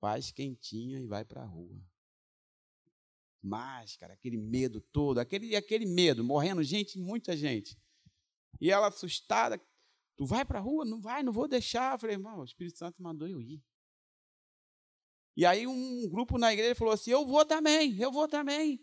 Faz 0.00 0.30
quentinha 0.30 0.98
e 0.98 1.06
vai 1.06 1.24
para 1.24 1.42
a 1.42 1.46
rua. 1.46 1.82
Máscara, 3.42 4.14
aquele 4.14 4.38
medo 4.38 4.80
todo, 4.80 5.18
aquele, 5.18 5.54
aquele 5.54 5.84
medo, 5.84 6.24
morrendo 6.24 6.62
gente, 6.62 6.98
muita 6.98 7.36
gente. 7.36 7.78
E 8.58 8.70
ela 8.70 8.88
assustada, 8.88 9.60
tu 10.16 10.24
vai 10.24 10.44
para 10.44 10.58
a 10.58 10.62
rua? 10.62 10.84
Não 10.84 11.00
vai, 11.00 11.22
não 11.22 11.32
vou 11.32 11.46
deixar. 11.46 11.94
Eu 11.94 11.98
falei, 11.98 12.16
irmão, 12.16 12.40
o 12.40 12.44
Espírito 12.44 12.78
Santo 12.78 13.02
mandou 13.02 13.28
eu 13.28 13.40
ir. 13.40 13.62
E 15.36 15.44
aí 15.44 15.66
um 15.66 16.08
grupo 16.08 16.38
na 16.38 16.52
igreja 16.52 16.74
falou 16.74 16.94
assim, 16.94 17.10
eu 17.10 17.26
vou 17.26 17.44
também, 17.44 17.98
eu 18.00 18.10
vou 18.10 18.28
também. 18.28 18.80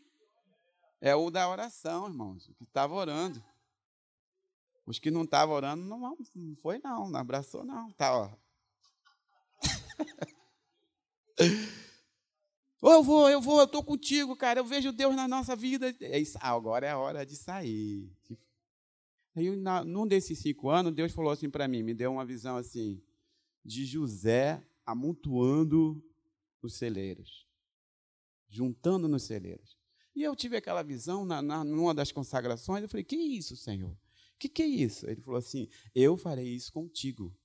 É 1.00 1.16
o 1.16 1.32
da 1.32 1.50
oração, 1.50 2.08
irmãos, 2.08 2.46
que 2.58 2.64
estava 2.64 2.94
orando. 2.94 3.44
Os 4.92 5.00
que 5.00 5.10
não 5.10 5.24
estavam 5.24 5.56
orando, 5.56 5.82
não, 5.86 6.18
não 6.36 6.56
foi 6.58 6.78
não, 6.80 7.10
não 7.10 7.18
abraçou 7.18 7.64
não. 7.64 7.90
Tá, 7.94 8.14
ó. 8.14 8.30
eu 12.84 13.02
vou, 13.02 13.30
eu 13.30 13.40
vou, 13.40 13.60
eu 13.60 13.64
estou 13.64 13.82
contigo, 13.82 14.36
cara. 14.36 14.60
Eu 14.60 14.66
vejo 14.66 14.92
Deus 14.92 15.16
na 15.16 15.30
nossa 15.30 15.56
vida. 15.56 15.96
É 16.02 16.20
isso, 16.20 16.38
agora 16.42 16.86
é 16.88 16.90
a 16.90 16.98
hora 16.98 17.26
de 17.26 17.38
sair. 17.38 18.12
Aí, 19.34 19.56
na, 19.56 19.82
num 19.86 20.06
desses 20.06 20.40
cinco 20.40 20.70
anos, 20.70 20.94
Deus 20.94 21.14
falou 21.14 21.32
assim 21.32 21.50
para 21.50 21.70
mim, 21.70 21.84
me 21.84 21.94
deu 21.94 22.12
uma 22.12 22.26
visão 22.26 22.58
assim, 22.58 23.02
de 23.64 23.86
José 23.86 24.62
amontoando 24.86 26.04
os 26.62 26.74
celeiros, 26.74 27.48
juntando 28.50 29.08
nos 29.08 29.24
celeiros. 29.24 29.78
E 30.14 30.22
eu 30.22 30.36
tive 30.36 30.58
aquela 30.58 30.84
visão 30.84 31.24
na, 31.24 31.42
na, 31.42 31.64
numa 31.64 31.94
das 31.94 32.12
consagrações, 32.12 32.84
eu 32.84 32.90
falei, 32.90 33.06
que 33.06 33.16
isso, 33.16 33.56
Senhor? 33.56 33.96
Que, 34.42 34.50
que 34.50 34.64
é 34.64 34.66
isso? 34.66 35.08
Ele 35.08 35.22
falou 35.22 35.38
assim: 35.38 35.70
Eu 35.94 36.18
farei 36.18 36.48
isso 36.48 36.74
contigo. 36.74 37.36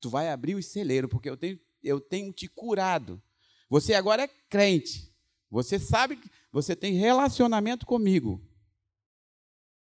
Tu 0.00 0.08
vai 0.08 0.30
abrir 0.30 0.54
o 0.54 0.62
celeiro, 0.62 1.08
porque 1.08 1.28
eu 1.28 1.36
tenho, 1.36 1.60
eu 1.82 2.00
tenho 2.00 2.32
te 2.32 2.48
curado. 2.48 3.22
Você 3.68 3.92
agora 3.92 4.22
é 4.22 4.28
crente. 4.48 5.14
Você 5.50 5.78
sabe 5.78 6.16
que 6.16 6.30
você 6.50 6.74
tem 6.74 6.94
relacionamento 6.94 7.84
comigo. 7.84 8.42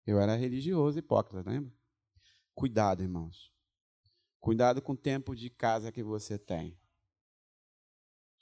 Eu 0.07 0.21
era 0.21 0.35
religioso, 0.35 0.99
hipócrita, 0.99 1.49
lembra? 1.49 1.73
Cuidado, 2.54 3.02
irmãos. 3.02 3.50
Cuidado 4.38 4.83
com 4.83 4.92
o 4.92 4.97
tempo 4.97 5.35
de 5.35 5.49
casa 5.49 5.90
que 5.90 6.02
você 6.02 6.38
tem. 6.38 6.78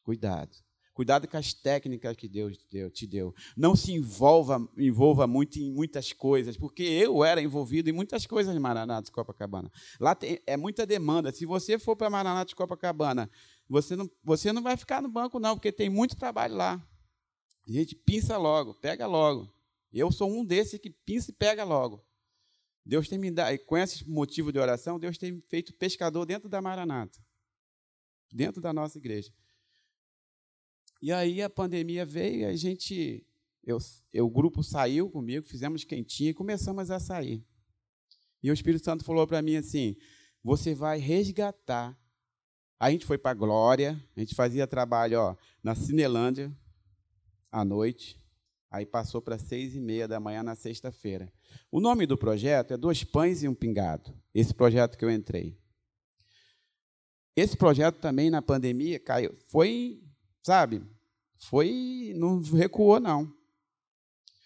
Cuidado. 0.02 0.56
Cuidado 1.00 1.26
com 1.26 1.38
as 1.38 1.54
técnicas 1.54 2.14
que 2.14 2.28
Deus 2.28 2.58
te 2.92 3.06
deu. 3.06 3.34
Não 3.56 3.74
se 3.74 3.90
envolva, 3.90 4.68
envolva 4.76 5.26
muito 5.26 5.58
em 5.58 5.72
muitas 5.72 6.12
coisas, 6.12 6.58
porque 6.58 6.82
eu 6.82 7.24
era 7.24 7.40
envolvido 7.40 7.88
em 7.88 7.92
muitas 7.94 8.26
coisas 8.26 8.54
em 8.54 8.58
Maranata 8.58 9.06
de 9.06 9.10
Copacabana. 9.10 9.72
Lá 9.98 10.14
tem, 10.14 10.38
é 10.46 10.58
muita 10.58 10.84
demanda. 10.84 11.32
Se 11.32 11.46
você 11.46 11.78
for 11.78 11.96
para 11.96 12.10
Maranata 12.10 12.50
de 12.50 12.54
Copacabana, 12.54 13.30
você 13.66 13.96
não, 13.96 14.10
você 14.22 14.52
não 14.52 14.62
vai 14.62 14.76
ficar 14.76 15.00
no 15.00 15.08
banco, 15.08 15.40
não, 15.40 15.54
porque 15.54 15.72
tem 15.72 15.88
muito 15.88 16.16
trabalho 16.16 16.54
lá. 16.54 16.86
A 17.66 17.72
gente 17.72 17.94
pinça 17.94 18.36
logo, 18.36 18.74
pega 18.74 19.06
logo. 19.06 19.50
Eu 19.90 20.12
sou 20.12 20.30
um 20.30 20.44
desses 20.44 20.78
que 20.78 20.90
pinça 20.90 21.30
e 21.30 21.34
pega 21.34 21.64
logo. 21.64 22.04
Deus 22.84 23.08
tem 23.08 23.18
me 23.18 23.30
dado, 23.30 23.58
com 23.60 23.78
esse 23.78 24.06
motivo 24.06 24.52
de 24.52 24.58
oração, 24.58 25.00
Deus 25.00 25.16
tem 25.16 25.42
feito 25.48 25.72
pescador 25.72 26.26
dentro 26.26 26.46
da 26.46 26.60
Maranata, 26.60 27.18
dentro 28.30 28.60
da 28.60 28.70
nossa 28.70 28.98
igreja. 28.98 29.32
E 31.02 31.12
aí 31.12 31.40
a 31.42 31.48
pandemia 31.48 32.04
veio 32.04 32.40
e 32.40 32.44
a 32.44 32.54
gente, 32.54 33.26
eu, 33.64 33.78
eu, 34.12 34.26
o 34.26 34.30
grupo 34.30 34.62
saiu 34.62 35.08
comigo, 35.10 35.46
fizemos 35.46 35.82
quentinha 35.82 36.30
e 36.30 36.34
começamos 36.34 36.90
a 36.90 37.00
sair. 37.00 37.42
E 38.42 38.50
o 38.50 38.54
Espírito 38.54 38.84
Santo 38.84 39.04
falou 39.04 39.26
para 39.26 39.40
mim 39.40 39.56
assim: 39.56 39.96
você 40.42 40.74
vai 40.74 40.98
resgatar. 40.98 41.98
A 42.78 42.90
gente 42.90 43.04
foi 43.04 43.18
para 43.18 43.32
a 43.32 43.34
Glória, 43.34 44.02
a 44.16 44.20
gente 44.20 44.34
fazia 44.34 44.66
trabalho 44.66 45.20
ó, 45.20 45.36
na 45.62 45.74
Cinelândia 45.74 46.50
à 47.52 47.62
noite, 47.62 48.18
aí 48.70 48.86
passou 48.86 49.20
para 49.20 49.38
seis 49.38 49.74
e 49.74 49.80
meia 49.80 50.08
da 50.08 50.18
manhã 50.18 50.42
na 50.42 50.54
sexta-feira. 50.54 51.30
O 51.70 51.78
nome 51.78 52.06
do 52.06 52.16
projeto 52.16 52.72
é 52.72 52.78
Dois 52.78 53.04
Pães 53.04 53.42
e 53.42 53.48
um 53.48 53.54
Pingado, 53.54 54.14
esse 54.34 54.54
projeto 54.54 54.96
que 54.96 55.04
eu 55.04 55.10
entrei. 55.10 55.58
Esse 57.36 57.56
projeto 57.56 58.00
também 58.00 58.30
na 58.30 58.40
pandemia 58.40 58.98
caiu, 58.98 59.34
foi 59.48 60.02
sabe? 60.42 60.82
Foi, 61.38 62.12
não 62.16 62.40
recuou, 62.40 63.00
não. 63.00 63.32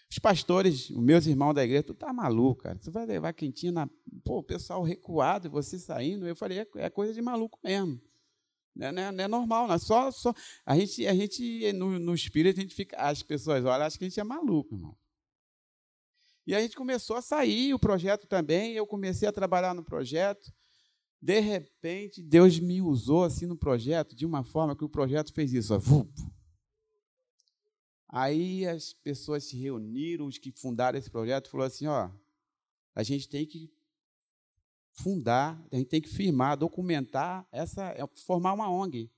Os 0.09 0.19
pastores, 0.19 0.89
meus 0.91 1.25
irmãos 1.25 1.53
da 1.53 1.63
igreja, 1.63 1.83
tu 1.83 1.93
tá 1.93 2.13
maluco, 2.13 2.63
cara. 2.63 2.79
Tu 2.79 2.91
vai 2.91 3.05
levar 3.05 3.33
quentinha 3.33 3.71
na. 3.71 3.89
Pô, 4.23 4.39
o 4.39 4.43
pessoal 4.43 4.81
recuado 4.81 5.47
e 5.47 5.49
você 5.49 5.77
saindo. 5.77 6.27
Eu 6.27 6.35
falei, 6.35 6.59
é, 6.59 6.67
é 6.75 6.89
coisa 6.89 7.13
de 7.13 7.21
maluco 7.21 7.59
mesmo. 7.63 7.99
Não 8.73 8.87
é, 8.87 8.91
não 8.91 9.01
é, 9.01 9.11
não 9.11 9.23
é 9.23 9.27
normal, 9.27 9.67
não. 9.67 9.79
Só, 9.79 10.11
só, 10.11 10.33
a 10.65 10.77
gente, 10.77 11.05
a 11.07 11.13
gente 11.13 11.73
no, 11.73 11.99
no 11.99 12.13
espírito, 12.13 12.59
a 12.59 12.61
gente 12.61 12.75
fica. 12.75 12.95
As 12.97 13.23
pessoas 13.23 13.65
olham, 13.65 13.85
acham 13.85 13.97
que 13.97 14.05
a 14.05 14.07
gente 14.07 14.19
é 14.19 14.23
maluco, 14.23 14.75
irmão. 14.75 14.95
E 16.47 16.53
a 16.53 16.61
gente 16.61 16.75
começou 16.75 17.15
a 17.15 17.21
sair, 17.21 17.73
o 17.73 17.79
projeto 17.79 18.27
também. 18.27 18.73
Eu 18.73 18.85
comecei 18.85 19.27
a 19.27 19.33
trabalhar 19.33 19.73
no 19.73 19.83
projeto. 19.83 20.53
De 21.25 21.39
repente, 21.39 22.21
Deus 22.21 22.59
me 22.59 22.83
usou 22.83 23.23
assim 23.23 23.47
no 23.47 23.57
projeto, 23.57 24.15
de 24.15 24.27
uma 24.27 24.43
forma 24.43 24.75
que 24.75 24.85
o 24.85 24.89
projeto 24.89 25.33
fez 25.33 25.51
isso. 25.53 25.73
Ó, 25.73 25.79
Aí 28.07 28.63
as 28.67 28.93
pessoas 28.93 29.43
se 29.45 29.57
reuniram, 29.57 30.27
os 30.27 30.37
que 30.37 30.51
fundaram 30.51 30.99
esse 30.99 31.09
projeto, 31.09 31.49
falou 31.49 31.65
assim, 31.65 31.87
ó, 31.87 32.11
a 32.93 33.01
gente 33.01 33.27
tem 33.27 33.43
que 33.43 33.73
fundar, 34.91 35.59
a 35.71 35.77
gente 35.77 35.87
tem 35.87 35.99
que 35.99 36.09
firmar, 36.09 36.55
documentar 36.55 37.47
essa, 37.51 37.89
é, 37.93 38.05
formar 38.23 38.53
uma 38.53 38.69
ONG. 38.69 39.09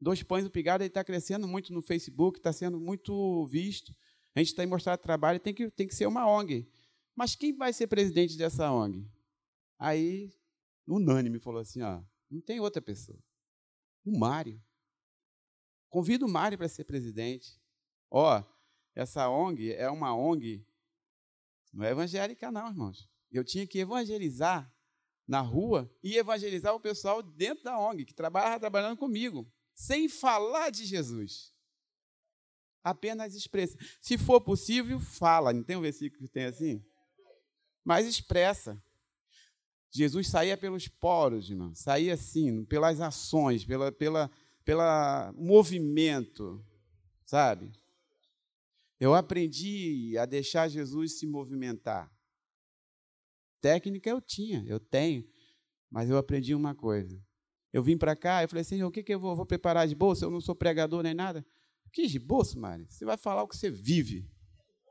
Dois 0.00 0.22
Pães 0.22 0.44
do 0.44 0.50
Pigado 0.50 0.84
está 0.84 1.02
crescendo 1.02 1.48
muito 1.48 1.72
no 1.72 1.82
Facebook, 1.82 2.38
está 2.38 2.52
sendo 2.52 2.78
muito 2.78 3.44
visto. 3.46 3.92
A 4.32 4.38
gente 4.38 4.54
tem 4.54 4.64
mostrado 4.64 5.02
trabalho, 5.02 5.40
tem 5.40 5.52
que, 5.52 5.68
tem 5.72 5.88
que 5.88 5.94
ser 5.96 6.06
uma 6.06 6.24
ONG. 6.24 6.70
Mas 7.16 7.34
quem 7.34 7.52
vai 7.52 7.72
ser 7.72 7.88
presidente 7.88 8.38
dessa 8.38 8.70
ONG? 8.70 9.10
Aí, 9.76 10.32
unânime, 10.86 11.40
falou 11.40 11.60
assim: 11.60 11.82
ó, 11.82 12.02
não 12.30 12.40
tem 12.40 12.60
outra 12.60 12.80
pessoa. 12.80 13.18
O 14.04 14.18
Mário. 14.18 14.62
Convido 15.88 16.26
o 16.26 16.28
Mário 16.28 16.58
para 16.58 16.68
ser 16.68 16.84
presidente. 16.84 17.60
Ó, 18.10 18.42
essa 18.94 19.28
ONG 19.28 19.72
é 19.72 19.90
uma 19.90 20.16
ONG, 20.16 20.66
não 21.72 21.84
é 21.84 21.90
evangélica, 21.90 22.50
não, 22.50 22.68
irmãos. 22.68 23.08
Eu 23.30 23.44
tinha 23.44 23.66
que 23.66 23.78
evangelizar 23.78 24.72
na 25.26 25.40
rua 25.40 25.90
e 26.02 26.16
evangelizar 26.16 26.74
o 26.74 26.80
pessoal 26.80 27.22
dentro 27.22 27.64
da 27.64 27.78
ONG, 27.78 28.04
que 28.04 28.14
trabalha 28.14 28.58
trabalhando 28.60 28.96
comigo, 28.96 29.50
sem 29.74 30.08
falar 30.08 30.70
de 30.70 30.84
Jesus. 30.86 31.52
Apenas 32.82 33.34
expressa. 33.34 33.76
Se 34.00 34.16
for 34.16 34.40
possível, 34.40 35.00
fala. 35.00 35.52
Não 35.52 35.64
tem 35.64 35.76
um 35.76 35.82
versículo 35.82 36.22
que 36.22 36.28
tem 36.28 36.44
assim? 36.44 36.84
Mas 37.84 38.06
expressa. 38.06 38.80
Jesus 39.90 40.28
saía 40.28 40.56
pelos 40.56 40.88
poros, 40.88 41.48
irmão. 41.48 41.74
Saía 41.74 42.14
assim, 42.14 42.64
pelas 42.64 43.00
ações, 43.00 43.64
pela, 43.64 43.90
pela, 43.90 44.30
pela 44.64 45.32
movimento, 45.36 46.64
sabe? 47.24 47.72
Eu 48.98 49.14
aprendi 49.14 50.16
a 50.18 50.26
deixar 50.26 50.68
Jesus 50.68 51.18
se 51.18 51.26
movimentar. 51.26 52.10
Técnica 53.60 54.08
eu 54.10 54.20
tinha, 54.20 54.64
eu 54.66 54.78
tenho, 54.78 55.26
mas 55.90 56.08
eu 56.08 56.16
aprendi 56.16 56.54
uma 56.54 56.74
coisa. 56.74 57.20
Eu 57.72 57.82
vim 57.82 57.96
para 57.98 58.16
cá, 58.16 58.42
eu 58.42 58.48
falei 58.48 58.62
assim, 58.62 58.82
o 58.82 58.90
que, 58.90 59.02
que 59.02 59.14
eu 59.14 59.20
vou, 59.20 59.36
vou, 59.36 59.44
preparar 59.44 59.86
de 59.86 59.94
bolsa? 59.94 60.24
Eu 60.24 60.30
não 60.30 60.40
sou 60.40 60.54
pregador 60.54 61.02
nem 61.02 61.14
nada. 61.14 61.44
Que 61.92 62.06
de 62.06 62.18
bolsa, 62.18 62.58
Mari? 62.58 62.86
Você 62.88 63.04
vai 63.04 63.16
falar 63.16 63.42
o 63.42 63.48
que 63.48 63.56
você 63.56 63.70
vive. 63.70 64.28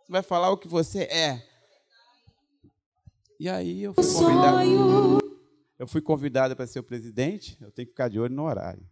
Você 0.04 0.12
vai 0.12 0.22
falar 0.22 0.52
o 0.52 0.58
que 0.58 0.68
você 0.68 1.04
é. 1.04 1.55
E 3.40 3.50
aí 3.50 3.84
eu 3.84 3.94
fui 3.94 4.04
convidado. 4.04 5.26
Eu 5.78 5.88
fui 5.88 6.02
convidado 6.02 6.56
para 6.56 6.68
ser 6.68 6.80
o 6.80 6.84
presidente, 6.84 7.58
eu 7.62 7.72
tenho 7.72 7.86
que 7.86 7.92
ficar 7.92 8.08
de 8.08 8.20
olho 8.20 8.34
no 8.34 8.44
horário. 8.44 8.88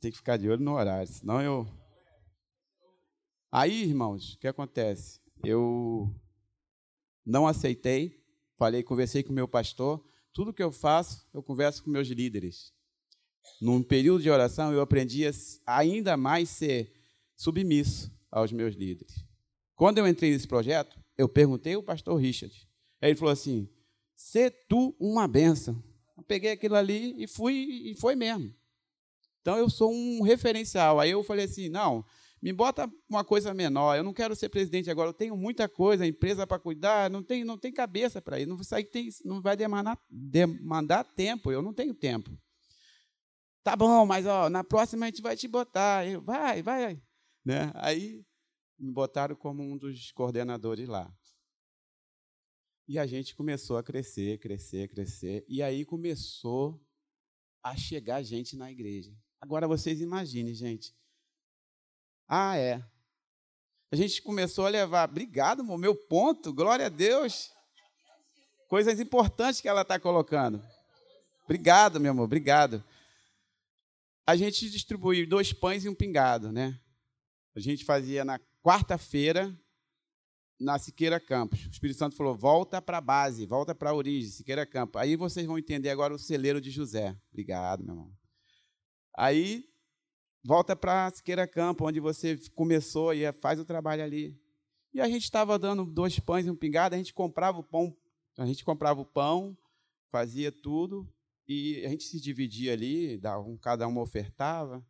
Tem 0.00 0.10
que 0.10 0.16
ficar 0.16 0.36
de 0.36 0.48
olho 0.48 0.62
no 0.62 0.74
horário, 0.74 1.06
senão 1.06 1.40
eu 1.40 1.66
Aí, 3.54 3.82
irmãos, 3.82 4.32
o 4.32 4.38
que 4.38 4.48
acontece? 4.48 5.20
Eu 5.44 6.10
não 7.22 7.46
aceitei, 7.46 8.24
falei, 8.56 8.82
conversei 8.82 9.22
com 9.22 9.30
o 9.30 9.34
meu 9.34 9.46
pastor. 9.46 10.02
Tudo 10.32 10.54
que 10.54 10.62
eu 10.62 10.72
faço, 10.72 11.28
eu 11.34 11.42
converso 11.42 11.84
com 11.84 11.90
meus 11.90 12.08
líderes. 12.08 12.72
Num 13.60 13.82
período 13.82 14.22
de 14.22 14.30
oração, 14.30 14.72
eu 14.72 14.80
aprendi 14.80 15.26
a 15.26 15.32
ainda 15.66 16.16
mais 16.16 16.48
ser 16.48 16.94
submisso 17.36 18.10
aos 18.30 18.50
meus 18.52 18.74
líderes. 18.74 19.22
Quando 19.76 19.98
eu 19.98 20.08
entrei 20.08 20.30
nesse 20.30 20.48
projeto, 20.48 20.98
eu 21.16 21.28
perguntei 21.28 21.74
ao 21.74 21.82
pastor 21.82 22.18
Richard. 22.20 22.68
Aí 23.00 23.10
ele 23.10 23.18
falou 23.18 23.32
assim: 23.32 23.68
"Se 24.14 24.50
tu 24.50 24.94
uma 24.98 25.26
benção". 25.26 25.82
Eu 26.16 26.22
peguei 26.22 26.52
aquilo 26.52 26.76
ali 26.76 27.14
e 27.22 27.26
fui 27.26 27.90
e 27.90 27.94
foi 27.94 28.14
mesmo. 28.14 28.54
Então 29.40 29.56
eu 29.56 29.68
sou 29.68 29.92
um 29.92 30.22
referencial. 30.22 31.00
Aí 31.00 31.10
eu 31.10 31.22
falei 31.24 31.46
assim: 31.46 31.68
"Não, 31.68 32.04
me 32.42 32.52
bota 32.52 32.90
uma 33.08 33.24
coisa 33.24 33.54
menor. 33.54 33.96
Eu 33.96 34.02
não 34.02 34.12
quero 34.12 34.34
ser 34.34 34.48
presidente 34.48 34.90
agora. 34.90 35.10
Eu 35.10 35.14
tenho 35.14 35.36
muita 35.36 35.68
coisa, 35.68 36.04
empresa 36.04 36.44
para 36.44 36.58
cuidar. 36.58 37.08
Não 37.08 37.22
tem, 37.22 37.44
não 37.44 37.56
tem 37.56 37.72
cabeça 37.72 38.20
para 38.20 38.40
ir. 38.40 38.46
Não, 38.46 38.56
vai, 38.56 38.82
tem, 38.82 39.08
não 39.24 39.40
vai 39.40 39.56
demandar, 39.56 39.96
demandar 40.10 41.04
tempo. 41.04 41.52
Eu 41.52 41.62
não 41.62 41.72
tenho 41.72 41.94
tempo. 41.94 42.36
Tá 43.62 43.76
bom, 43.76 44.04
mas 44.04 44.26
ó, 44.26 44.50
na 44.50 44.64
próxima 44.64 45.06
a 45.06 45.08
gente 45.08 45.22
vai 45.22 45.36
te 45.36 45.46
botar. 45.46 46.04
Eu, 46.04 46.20
vai, 46.20 46.62
vai. 46.62 47.00
Né? 47.44 47.70
Aí 47.74 48.24
me 48.82 48.92
botaram 48.92 49.36
como 49.36 49.62
um 49.62 49.78
dos 49.78 50.10
coordenadores 50.12 50.88
lá. 50.88 51.10
E 52.88 52.98
a 52.98 53.06
gente 53.06 53.34
começou 53.34 53.76
a 53.76 53.82
crescer, 53.82 54.38
crescer, 54.38 54.88
crescer. 54.88 55.44
E 55.48 55.62
aí 55.62 55.84
começou 55.84 56.84
a 57.62 57.76
chegar 57.76 58.22
gente 58.22 58.56
na 58.56 58.70
igreja. 58.70 59.16
Agora 59.40 59.68
vocês 59.68 60.00
imaginem, 60.00 60.52
gente 60.52 60.94
ah, 62.34 62.56
é. 62.56 62.82
A 63.90 63.96
gente 63.96 64.22
começou 64.22 64.64
a 64.64 64.70
levar, 64.70 65.06
obrigado, 65.06 65.62
meu 65.76 65.94
ponto, 65.94 66.50
glória 66.50 66.86
a 66.86 66.88
Deus. 66.88 67.52
Coisas 68.68 68.98
importantes 68.98 69.60
que 69.60 69.68
ela 69.68 69.82
está 69.82 70.00
colocando. 70.00 70.62
Obrigado, 71.44 72.00
meu 72.00 72.12
amor, 72.12 72.24
obrigado. 72.24 72.82
A 74.26 74.34
gente 74.34 74.70
distribuiu 74.70 75.28
dois 75.28 75.52
pães 75.52 75.84
e 75.84 75.90
um 75.90 75.94
pingado, 75.94 76.50
né? 76.50 76.80
A 77.54 77.60
gente 77.60 77.84
fazia 77.84 78.24
na 78.24 78.40
quarta-feira 78.62 79.54
na 80.58 80.78
Siqueira 80.78 81.18
Campos. 81.18 81.66
O 81.66 81.70
Espírito 81.70 81.98
Santo 81.98 82.16
falou: 82.16 82.34
volta 82.34 82.80
para 82.80 82.98
a 82.98 83.00
base, 83.00 83.44
volta 83.44 83.74
para 83.74 83.90
a 83.90 83.94
origem, 83.94 84.30
Siqueira 84.30 84.64
Campos. 84.64 85.00
Aí 85.00 85.16
vocês 85.16 85.46
vão 85.46 85.58
entender 85.58 85.90
agora 85.90 86.14
o 86.14 86.18
celeiro 86.18 86.60
de 86.60 86.70
José. 86.70 87.16
Obrigado, 87.30 87.84
meu 87.84 87.94
irmão. 87.94 88.12
Aí 89.16 89.68
volta 90.44 90.74
para 90.74 91.10
Siqueira 91.10 91.46
Campo, 91.46 91.86
onde 91.86 92.00
você 92.00 92.38
começou 92.54 93.12
e 93.12 93.30
faz 93.32 93.58
o 93.60 93.64
trabalho 93.64 94.02
ali. 94.02 94.40
E 94.94 95.00
a 95.00 95.08
gente 95.08 95.24
estava 95.24 95.58
dando 95.58 95.84
dois 95.84 96.18
pães 96.18 96.46
e 96.46 96.50
um 96.50 96.56
pingado, 96.56 96.94
a 96.94 96.98
gente 96.98 97.14
comprava 97.14 97.58
o 97.58 97.64
pão, 97.64 97.96
a 98.38 98.46
gente 98.46 98.64
comprava 98.64 99.00
o 99.00 99.06
pão, 99.06 99.56
fazia 100.10 100.52
tudo 100.52 101.08
e 101.48 101.82
a 101.84 101.88
gente 101.88 102.04
se 102.04 102.20
dividia 102.20 102.74
ali, 102.74 103.20
um, 103.46 103.56
cada 103.56 103.88
um 103.88 103.98
ofertava. 103.98 104.84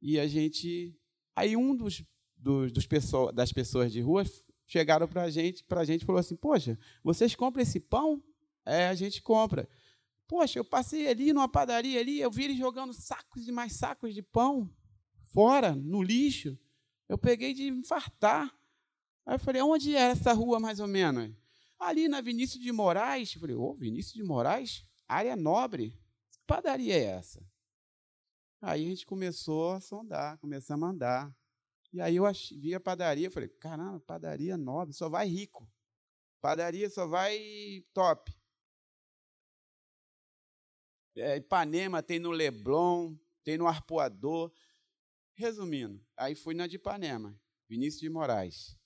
E 0.00 0.20
a 0.20 0.28
gente, 0.28 0.96
aí 1.34 1.56
um 1.56 1.74
dos, 1.74 2.04
dos, 2.36 2.72
dos 2.72 2.86
pessoas, 2.86 3.34
das 3.34 3.52
pessoas 3.52 3.92
de 3.92 4.00
rua 4.00 4.24
chegaram 4.66 5.06
para 5.06 5.22
a 5.22 5.30
gente, 5.30 5.64
a 5.68 5.84
gente 5.84 6.04
falou 6.04 6.20
assim: 6.20 6.36
poxa, 6.36 6.78
vocês 7.02 7.34
compram 7.34 7.62
esse 7.62 7.80
pão? 7.80 8.22
É, 8.64 8.88
a 8.88 8.94
gente 8.94 9.22
compra. 9.22 9.68
Poxa, 10.26 10.58
eu 10.58 10.64
passei 10.64 11.06
ali 11.06 11.32
numa 11.32 11.48
padaria 11.48 12.00
ali, 12.00 12.20
eu 12.20 12.30
vi 12.30 12.44
ele 12.44 12.56
jogando 12.56 12.92
sacos 12.92 13.46
e 13.46 13.52
mais 13.52 13.74
sacos 13.74 14.12
de 14.12 14.22
pão 14.22 14.68
fora, 15.32 15.74
no 15.74 16.02
lixo. 16.02 16.58
Eu 17.08 17.16
peguei 17.16 17.54
de 17.54 17.68
infartar. 17.68 18.52
Aí 19.24 19.34
eu 19.34 19.38
falei, 19.38 19.62
onde 19.62 19.94
é 19.94 20.00
essa 20.00 20.32
rua 20.32 20.58
mais 20.58 20.80
ou 20.80 20.88
menos? 20.88 21.32
Ali 21.78 22.08
na 22.08 22.20
Vinícius 22.20 22.62
de 22.62 22.72
Moraes. 22.72 23.34
Eu 23.34 23.40
falei, 23.40 23.54
ô, 23.54 23.70
oh, 23.70 23.74
Vinícius 23.74 24.14
de 24.14 24.24
Moraes? 24.24 24.84
Área 25.06 25.36
nobre. 25.36 25.90
Que 26.30 26.38
padaria 26.46 26.94
é 26.94 27.04
essa? 27.04 27.46
Aí 28.60 28.84
a 28.84 28.88
gente 28.88 29.06
começou 29.06 29.72
a 29.72 29.80
sondar, 29.80 30.38
começamos 30.38 30.88
a 30.88 30.90
andar. 30.90 31.36
E 31.96 32.00
aí 32.02 32.16
eu 32.16 32.24
vi 32.58 32.74
a 32.74 32.80
padaria, 32.80 33.30
falei, 33.30 33.48
caramba, 33.48 33.98
padaria 34.00 34.54
nobre, 34.54 34.92
só 34.92 35.08
vai 35.08 35.26
rico. 35.26 35.66
Padaria 36.42 36.90
só 36.90 37.06
vai 37.06 37.82
top 37.94 38.30
é, 41.16 41.36
Ipanema, 41.36 42.02
tem 42.02 42.18
no 42.18 42.30
Leblon, 42.30 43.16
tem 43.42 43.56
no 43.56 43.66
Arpoador. 43.66 44.52
Resumindo, 45.34 46.04
aí 46.14 46.34
fui 46.34 46.54
na 46.54 46.66
de 46.66 46.76
Ipanema, 46.76 47.34
Vinícius 47.66 48.02
de 48.02 48.10
Moraes. 48.10 48.78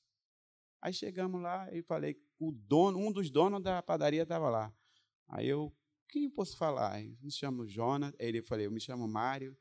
Aí 0.80 0.92
chegamos 0.92 1.42
lá 1.42 1.68
e 1.74 1.82
falei, 1.82 2.16
o 2.38 2.52
dono, 2.52 2.96
um 2.96 3.10
dos 3.10 3.28
donos 3.28 3.60
da 3.60 3.82
padaria 3.82 4.22
estava 4.22 4.48
lá. 4.48 4.72
Aí 5.26 5.48
eu, 5.48 5.76
quem 6.08 6.26
eu 6.26 6.30
posso 6.30 6.56
falar? 6.56 7.04
Eu 7.04 7.16
me 7.20 7.32
chamo 7.32 7.66
Jonas, 7.66 8.14
ele 8.20 8.40
falei, 8.40 8.66
eu 8.66 8.70
me 8.70 8.80
chamo 8.80 9.08
Mário, 9.08 9.58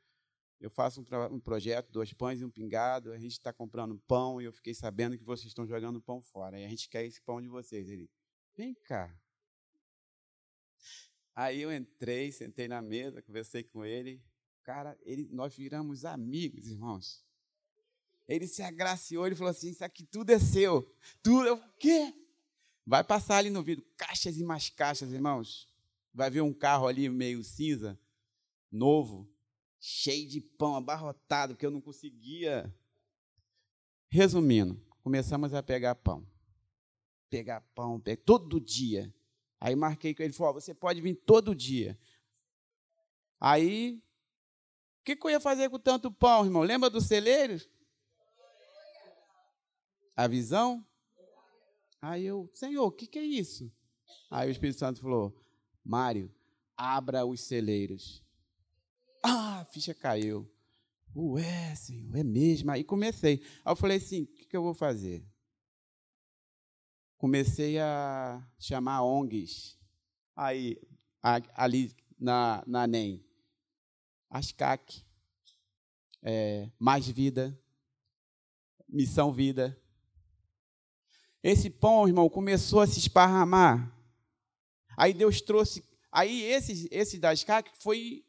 eu 0.60 0.70
faço 0.70 1.00
um, 1.00 1.34
um, 1.34 1.40
projeto, 1.40 1.90
dois 1.90 2.12
pães 2.12 2.40
e 2.40 2.44
um 2.44 2.50
pingado, 2.50 3.12
a 3.12 3.18
gente 3.18 3.32
está 3.32 3.52
comprando 3.52 3.98
pão 4.06 4.40
e 4.40 4.44
eu 4.44 4.52
fiquei 4.52 4.74
sabendo 4.74 5.16
que 5.16 5.24
vocês 5.24 5.46
estão 5.46 5.66
jogando 5.66 6.00
pão 6.00 6.20
fora. 6.20 6.58
E 6.58 6.64
a 6.64 6.68
gente 6.68 6.88
quer 6.88 7.04
esse 7.04 7.20
pão 7.22 7.40
de 7.40 7.48
vocês. 7.48 7.88
Ele, 7.88 8.10
vem 8.56 8.74
cá, 8.74 9.14
Aí 11.34 11.62
eu 11.62 11.74
entrei, 11.74 12.30
sentei 12.32 12.68
na 12.68 12.82
mesa, 12.82 13.22
conversei 13.22 13.62
com 13.62 13.82
ele. 13.82 14.22
Cara, 14.62 14.98
ele, 15.02 15.26
nós 15.32 15.56
viramos 15.56 16.04
amigos, 16.04 16.66
irmãos. 16.66 17.24
Ele 18.28 18.46
se 18.46 18.62
agraciou, 18.62 19.26
ele 19.26 19.34
falou 19.34 19.50
assim: 19.50 19.70
Isso 19.70 19.82
aqui 19.82 20.04
tudo 20.04 20.30
é 20.30 20.38
seu. 20.38 20.82
Tudo. 21.22 21.46
Eu, 21.46 21.54
o 21.54 21.72
quê? 21.78 22.14
Vai 22.86 23.02
passar 23.02 23.38
ali 23.38 23.48
no 23.48 23.62
vidro, 23.62 23.84
caixas 23.96 24.36
e 24.36 24.44
mais 24.44 24.68
caixas, 24.68 25.12
irmãos. 25.12 25.66
Vai 26.12 26.30
ver 26.30 26.40
um 26.40 26.52
carro 26.52 26.86
ali 26.86 27.08
meio 27.08 27.42
cinza, 27.42 27.98
novo, 28.70 29.26
cheio 29.80 30.28
de 30.28 30.40
pão, 30.40 30.76
abarrotado, 30.76 31.54
porque 31.54 31.66
eu 31.66 31.70
não 31.70 31.80
conseguia. 31.80 32.72
Resumindo, 34.10 34.80
começamos 35.02 35.54
a 35.54 35.62
pegar 35.62 35.94
pão. 35.94 36.26
Pegar 37.28 37.60
pão, 37.74 37.98
pegar, 37.98 38.22
todo 38.24 38.60
dia 38.60 39.12
Aí 39.60 39.76
marquei 39.76 40.14
com 40.14 40.22
ele, 40.22 40.32
falou, 40.32 40.54
você 40.54 40.72
pode 40.72 41.02
vir 41.02 41.14
todo 41.14 41.54
dia. 41.54 41.98
Aí, 43.38 44.02
o 45.00 45.04
que, 45.04 45.14
que 45.14 45.26
eu 45.26 45.30
ia 45.30 45.40
fazer 45.40 45.68
com 45.68 45.78
tanto 45.78 46.10
pão, 46.10 46.46
irmão? 46.46 46.62
Lembra 46.62 46.88
dos 46.88 47.06
celeiros? 47.06 47.68
A 50.16 50.26
visão? 50.26 50.84
Aí 52.00 52.24
eu, 52.24 52.50
Senhor, 52.54 52.86
o 52.86 52.90
que, 52.90 53.06
que 53.06 53.18
é 53.18 53.22
isso? 53.22 53.70
Aí 54.30 54.48
o 54.48 54.50
Espírito 54.50 54.78
Santo 54.78 55.00
falou, 55.00 55.38
Mário, 55.84 56.34
abra 56.74 57.26
os 57.26 57.42
celeiros. 57.42 58.24
Ah, 59.22 59.60
a 59.60 59.64
ficha 59.66 59.94
caiu. 59.94 60.50
Ué, 61.14 61.74
Senhor, 61.74 62.16
é 62.16 62.22
mesmo. 62.22 62.70
Aí 62.70 62.84
comecei. 62.84 63.42
Aí 63.64 63.72
eu 63.72 63.76
falei 63.76 63.96
assim: 63.96 64.22
o 64.22 64.26
que, 64.26 64.56
eu 64.56 64.62
vou 64.62 64.74
fazer? 64.74 65.24
Comecei 67.18 67.78
a 67.78 68.42
chamar 68.58 69.02
ONGs. 69.02 69.78
Aí, 70.34 70.80
ali 71.54 71.94
na, 72.18 72.62
na 72.66 72.86
NEM. 72.86 73.24
ASCAC, 74.30 75.04
é, 76.22 76.70
Mais 76.78 77.08
Vida, 77.08 77.58
Missão 78.88 79.32
Vida. 79.32 79.76
Esse 81.42 81.68
pão, 81.68 82.06
irmão, 82.06 82.30
começou 82.30 82.80
a 82.80 82.86
se 82.86 83.00
esparramar. 83.00 83.92
Aí 84.96 85.12
Deus 85.12 85.40
trouxe. 85.40 85.84
Aí 86.12 86.42
esse, 86.42 86.88
esse 86.92 87.18
da 87.18 87.30
ASCAC 87.30 87.70
foi 87.82 88.24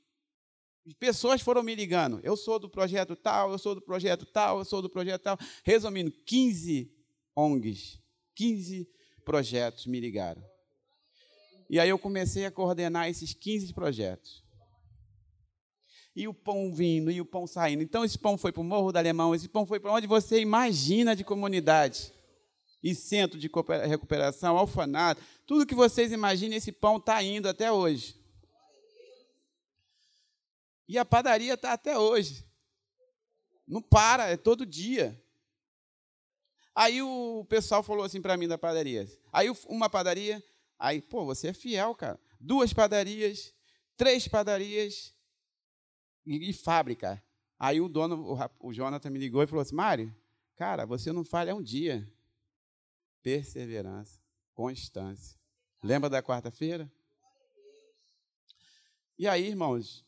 Pessoas 1.00 1.42
foram 1.42 1.62
me 1.62 1.76
ligando. 1.76 2.20
Eu 2.24 2.36
sou 2.36 2.58
do 2.58 2.70
projeto 2.70 3.16
tal, 3.16 3.52
eu 3.52 3.58
sou 3.60 3.76
do 3.76 3.82
projeto 3.82 4.26
tal, 4.26 4.60
eu 4.60 4.66
sou 4.66 4.82
do 4.82 4.90
projeto 4.90 5.22
tal. 5.22 5.38
Resumindo, 5.64 6.12
15 6.12 6.92
ONGs, 7.36 8.00
15 8.36 8.90
projetos 9.24 9.86
me 9.86 10.00
ligaram. 10.00 10.44
E 11.70 11.80
aí 11.80 11.90
eu 11.90 12.00
comecei 12.00 12.46
a 12.46 12.52
coordenar 12.52 13.08
esses 13.08 13.34
15 13.34 13.74
projetos. 13.74 14.44
E 16.14 16.28
o 16.28 16.34
pão 16.34 16.74
vindo, 16.74 17.10
e 17.10 17.22
o 17.22 17.26
pão 17.26 17.48
saindo. 17.48 17.82
Então, 17.82 18.04
esse 18.04 18.18
pão 18.18 18.38
foi 18.38 18.52
para 18.52 18.60
o 18.60 18.66
Morro 18.66 18.92
do 18.92 18.98
Alemão, 18.98 19.34
esse 19.34 19.48
pão 19.48 19.66
foi 19.66 19.80
para 19.80 19.94
onde 19.94 20.06
você 20.06 20.42
imagina 20.42 21.16
de 21.16 21.24
comunidade. 21.24 22.12
E 22.84 22.94
centro 22.96 23.40
de 23.40 23.50
recuperação, 23.88 24.58
alfanato, 24.58 25.22
tudo 25.46 25.66
que 25.66 25.76
vocês 25.76 26.12
imaginem, 26.12 26.58
esse 26.58 26.72
pão 26.72 26.98
está 26.98 27.22
indo 27.24 27.48
até 27.48 27.72
hoje. 27.72 28.21
E 30.88 30.98
a 30.98 31.06
padaria 31.06 31.54
está 31.54 31.74
até 31.74 31.98
hoje. 31.98 32.46
Não 33.68 33.82
para, 33.82 34.28
é 34.28 34.38
todo 34.38 34.66
dia. 34.66 35.22
Aí 36.76 37.02
o 37.02 37.46
pessoal 37.46 37.84
falou 37.84 38.04
assim 38.04 38.22
para 38.22 38.38
mim 38.38 38.48
da 38.48 38.58
padaria. 38.58 39.08
Aí 39.32 39.48
uma 39.68 39.90
padaria, 39.90 40.44
aí, 40.80 41.02
pô, 41.02 41.26
você 41.26 41.50
é 41.50 41.54
fiel, 41.54 41.94
cara. 41.96 42.20
Duas 42.40 42.74
padarias, 42.74 43.54
três 43.96 44.28
padarias 44.28 45.14
e, 46.26 46.50
e 46.50 46.54
fábrica. 46.54 47.24
Aí 47.60 47.80
o 47.80 47.88
dono, 47.88 48.36
o, 48.60 48.70
o 48.70 48.74
Jonathan 48.74 49.10
me 49.10 49.20
ligou 49.20 49.44
e 49.44 49.48
falou 49.48 49.62
assim: 49.62 49.76
Mário, 49.76 50.16
cara, 50.56 50.86
você 50.86 51.12
não 51.12 51.24
falha 51.24 51.56
um 51.56 51.62
dia. 51.62 52.12
Perseverança, 53.22 54.20
constância. 54.54 55.40
Lembra 55.84 56.10
da 56.10 56.24
quarta-feira? 56.24 56.92
E 59.18 59.28
aí, 59.28 59.48
irmãos, 59.48 60.04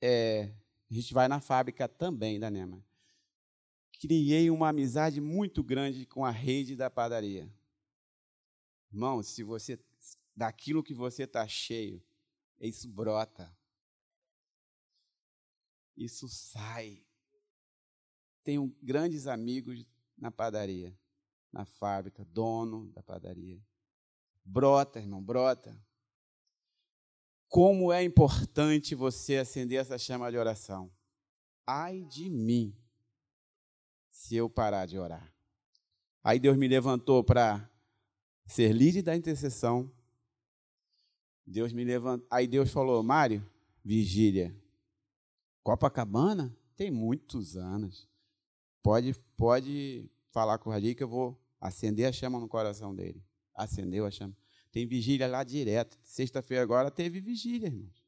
é, 0.00 0.52
a 0.90 0.94
gente 0.94 1.12
vai 1.12 1.28
na 1.28 1.40
fábrica 1.40 1.88
também 1.88 2.38
da 2.38 2.50
Nema. 2.50 2.84
Criei 4.00 4.50
uma 4.50 4.68
amizade 4.68 5.20
muito 5.20 5.62
grande 5.62 6.06
com 6.06 6.24
a 6.24 6.30
rede 6.30 6.76
da 6.76 6.88
padaria. 6.88 7.52
Irmão, 8.90 9.22
se 9.22 9.42
você 9.42 9.78
daquilo 10.34 10.84
que 10.84 10.94
você 10.94 11.24
está 11.24 11.46
cheio, 11.48 12.02
isso 12.60 12.88
brota. 12.88 13.54
Isso 15.96 16.28
sai. 16.28 17.04
Tenho 18.44 18.74
grandes 18.80 19.26
amigos 19.26 19.84
na 20.16 20.30
padaria, 20.30 20.96
na 21.52 21.64
fábrica, 21.64 22.24
dono 22.24 22.90
da 22.92 23.02
padaria. 23.02 23.60
Brota, 24.44 25.00
irmão, 25.00 25.22
brota. 25.22 25.76
Como 27.48 27.90
é 27.92 28.02
importante 28.02 28.94
você 28.94 29.38
acender 29.38 29.80
essa 29.80 29.98
chama 29.98 30.30
de 30.30 30.36
oração. 30.36 30.90
Ai 31.66 32.02
de 32.04 32.28
mim, 32.28 32.74
se 34.10 34.36
eu 34.36 34.48
parar 34.48 34.86
de 34.86 34.98
orar. 34.98 35.32
Aí 36.22 36.38
Deus 36.38 36.56
me 36.56 36.68
levantou 36.68 37.24
para 37.24 37.70
ser 38.46 38.72
líder 38.72 39.02
da 39.02 39.16
intercessão. 39.16 39.90
Deus 41.46 41.72
me 41.72 41.84
levantou. 41.84 42.26
Aí 42.30 42.46
Deus 42.46 42.70
falou: 42.70 43.02
Mário, 43.02 43.44
vigília. 43.82 44.54
Copacabana 45.62 46.54
tem 46.76 46.90
muitos 46.90 47.56
anos. 47.56 48.08
Pode, 48.82 49.14
pode 49.36 50.10
falar 50.30 50.58
com 50.58 50.70
o 50.70 50.72
Radir 50.72 50.96
que 50.96 51.02
eu 51.02 51.08
vou 51.08 51.38
acender 51.60 52.06
a 52.06 52.12
chama 52.12 52.38
no 52.38 52.48
coração 52.48 52.94
dele. 52.94 53.22
Acendeu 53.54 54.04
a 54.06 54.10
chama. 54.10 54.36
Tem 54.70 54.86
vigília 54.86 55.26
lá 55.26 55.42
direto. 55.42 55.98
Sexta-feira 56.02 56.62
agora 56.62 56.90
teve 56.90 57.20
vigília, 57.20 57.68
irmãos. 57.68 58.02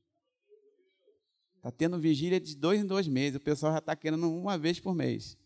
Está 1.56 1.70
tendo 1.70 1.98
vigília 1.98 2.40
de 2.40 2.56
dois 2.56 2.80
em 2.80 2.86
dois 2.86 3.06
meses. 3.06 3.36
O 3.36 3.40
pessoal 3.40 3.72
já 3.72 3.78
está 3.78 3.94
querendo 3.94 4.30
uma 4.30 4.56
vez 4.56 4.80
por 4.80 4.94
mês. 4.94 5.36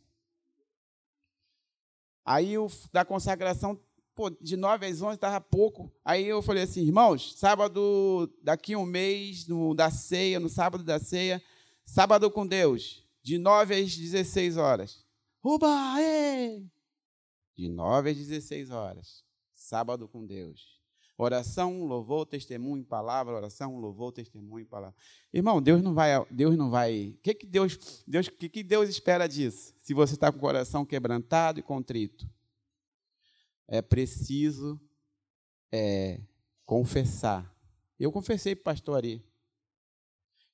Aí 2.24 2.56
o 2.56 2.70
da 2.92 3.04
consagração, 3.04 3.78
pô, 4.14 4.30
de 4.30 4.56
nove 4.56 4.86
às 4.86 5.02
onze 5.02 5.16
estava 5.16 5.40
pouco. 5.40 5.92
Aí 6.04 6.24
eu 6.24 6.40
falei 6.40 6.62
assim, 6.62 6.82
irmãos, 6.82 7.36
sábado, 7.36 8.32
daqui 8.42 8.76
um 8.76 8.86
mês, 8.86 9.46
no, 9.46 9.74
da 9.74 9.90
ceia, 9.90 10.40
no 10.40 10.48
sábado 10.48 10.84
da 10.84 10.98
ceia, 10.98 11.42
sábado 11.84 12.30
com 12.30 12.46
Deus, 12.46 13.04
de 13.22 13.36
nove 13.36 13.74
às 13.74 13.94
dezesseis 13.94 14.56
horas. 14.56 15.04
Uba, 15.42 16.00
ê! 16.00 16.62
De 17.56 17.68
nove 17.68 18.10
às 18.10 18.16
dezesseis 18.16 18.70
horas. 18.70 19.24
Sábado 19.52 20.08
com 20.08 20.24
Deus. 20.24 20.73
Oração, 21.16 21.84
louvor, 21.84 22.26
testemunho, 22.26 22.84
palavra, 22.84 23.34
oração, 23.34 23.78
louvor, 23.78 24.10
testemunho, 24.12 24.66
palavra. 24.66 24.96
Irmão, 25.32 25.62
Deus 25.62 25.80
não 25.80 25.94
vai, 25.94 26.10
Deus 26.28 26.56
não 26.56 26.70
vai. 26.70 27.14
O 27.16 27.22
que 27.22 27.34
que 27.34 27.46
Deus, 27.46 28.02
Deus, 28.06 28.28
que 28.28 28.48
que 28.48 28.62
Deus 28.64 28.88
espera 28.88 29.28
disso? 29.28 29.74
Se 29.80 29.94
você 29.94 30.14
está 30.14 30.32
com 30.32 30.38
o 30.38 30.40
coração 30.40 30.84
quebrantado 30.84 31.60
e 31.60 31.62
contrito, 31.62 32.28
é 33.68 33.80
preciso 33.80 34.80
é, 35.70 36.20
confessar. 36.66 37.48
Eu 37.98 38.10
confessei 38.10 38.56
para 38.56 38.62
o 38.62 38.64
pastor 38.64 38.96
Ari. 38.96 39.24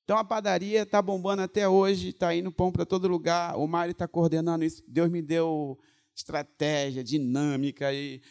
Então 0.03 0.17
a 0.17 0.23
padaria 0.23 0.83
está 0.83 1.01
bombando 1.01 1.41
até 1.41 1.67
hoje, 1.67 2.09
está 2.09 2.35
indo 2.35 2.51
pão 2.51 2.71
para 2.71 2.85
todo 2.85 3.07
lugar. 3.07 3.57
O 3.57 3.65
Mário 3.67 3.93
está 3.93 4.07
coordenando 4.07 4.63
isso. 4.63 4.83
Deus 4.87 5.09
me 5.09 5.21
deu 5.21 5.79
estratégia, 6.15 7.03
dinâmica 7.03 7.91
e 7.93 8.21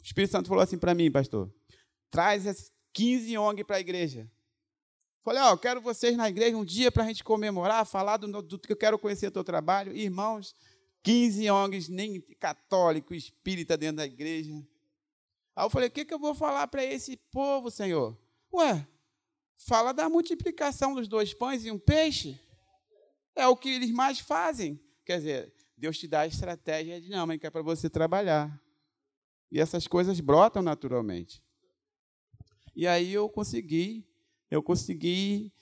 o 0.00 0.04
Espírito 0.04 0.32
Santo 0.32 0.48
falou 0.48 0.62
assim 0.62 0.78
para 0.78 0.94
mim, 0.94 1.10
pastor: 1.10 1.52
traz 2.10 2.46
as 2.46 2.72
15 2.92 3.36
ONG 3.38 3.64
para 3.64 3.76
a 3.76 3.80
igreja. 3.80 4.30
Falei, 5.22 5.42
ó, 5.42 5.52
oh, 5.52 5.58
quero 5.58 5.80
vocês 5.80 6.16
na 6.16 6.28
igreja 6.28 6.56
um 6.56 6.64
dia 6.64 6.90
para 6.90 7.04
a 7.04 7.06
gente 7.06 7.22
comemorar, 7.22 7.84
falar 7.84 8.16
do, 8.16 8.42
do, 8.42 8.58
que 8.58 8.72
eu 8.72 8.76
quero 8.76 8.98
conhecer 8.98 9.26
o 9.26 9.30
teu 9.30 9.44
trabalho. 9.44 9.94
Irmãos, 9.94 10.54
15 11.02 11.50
ONGs, 11.50 11.88
nem 11.88 12.20
católico, 12.38 13.14
espírita 13.14 13.76
dentro 13.76 13.98
da 13.98 14.06
igreja. 14.06 14.54
Aí 15.54 15.64
eu 15.64 15.70
falei, 15.70 15.88
o 15.88 15.92
que, 15.92 16.06
que 16.06 16.14
eu 16.14 16.18
vou 16.18 16.34
falar 16.34 16.66
para 16.68 16.82
esse 16.82 17.18
povo, 17.30 17.70
Senhor? 17.70 18.16
Ué, 18.52 18.86
fala 19.58 19.92
da 19.92 20.08
multiplicação 20.08 20.94
dos 20.94 21.06
dois 21.06 21.34
pães 21.34 21.66
e 21.66 21.70
um 21.70 21.78
peixe. 21.78 22.40
É 23.36 23.46
o 23.46 23.56
que 23.56 23.68
eles 23.68 23.90
mais 23.90 24.20
fazem. 24.20 24.80
Quer 25.04 25.18
dizer, 25.18 25.54
Deus 25.76 25.98
te 25.98 26.08
dá 26.08 26.20
a 26.20 26.26
estratégia 26.26 27.00
dinâmica 27.00 27.50
para 27.50 27.62
você 27.62 27.90
trabalhar. 27.90 28.58
E 29.50 29.58
essas 29.58 29.86
coisas 29.86 30.20
brotam 30.20 30.62
naturalmente. 30.62 31.42
E 32.74 32.86
aí 32.86 33.12
eu 33.12 33.28
consegui, 33.28 34.06
eu 34.50 34.62
consegui, 34.62 35.52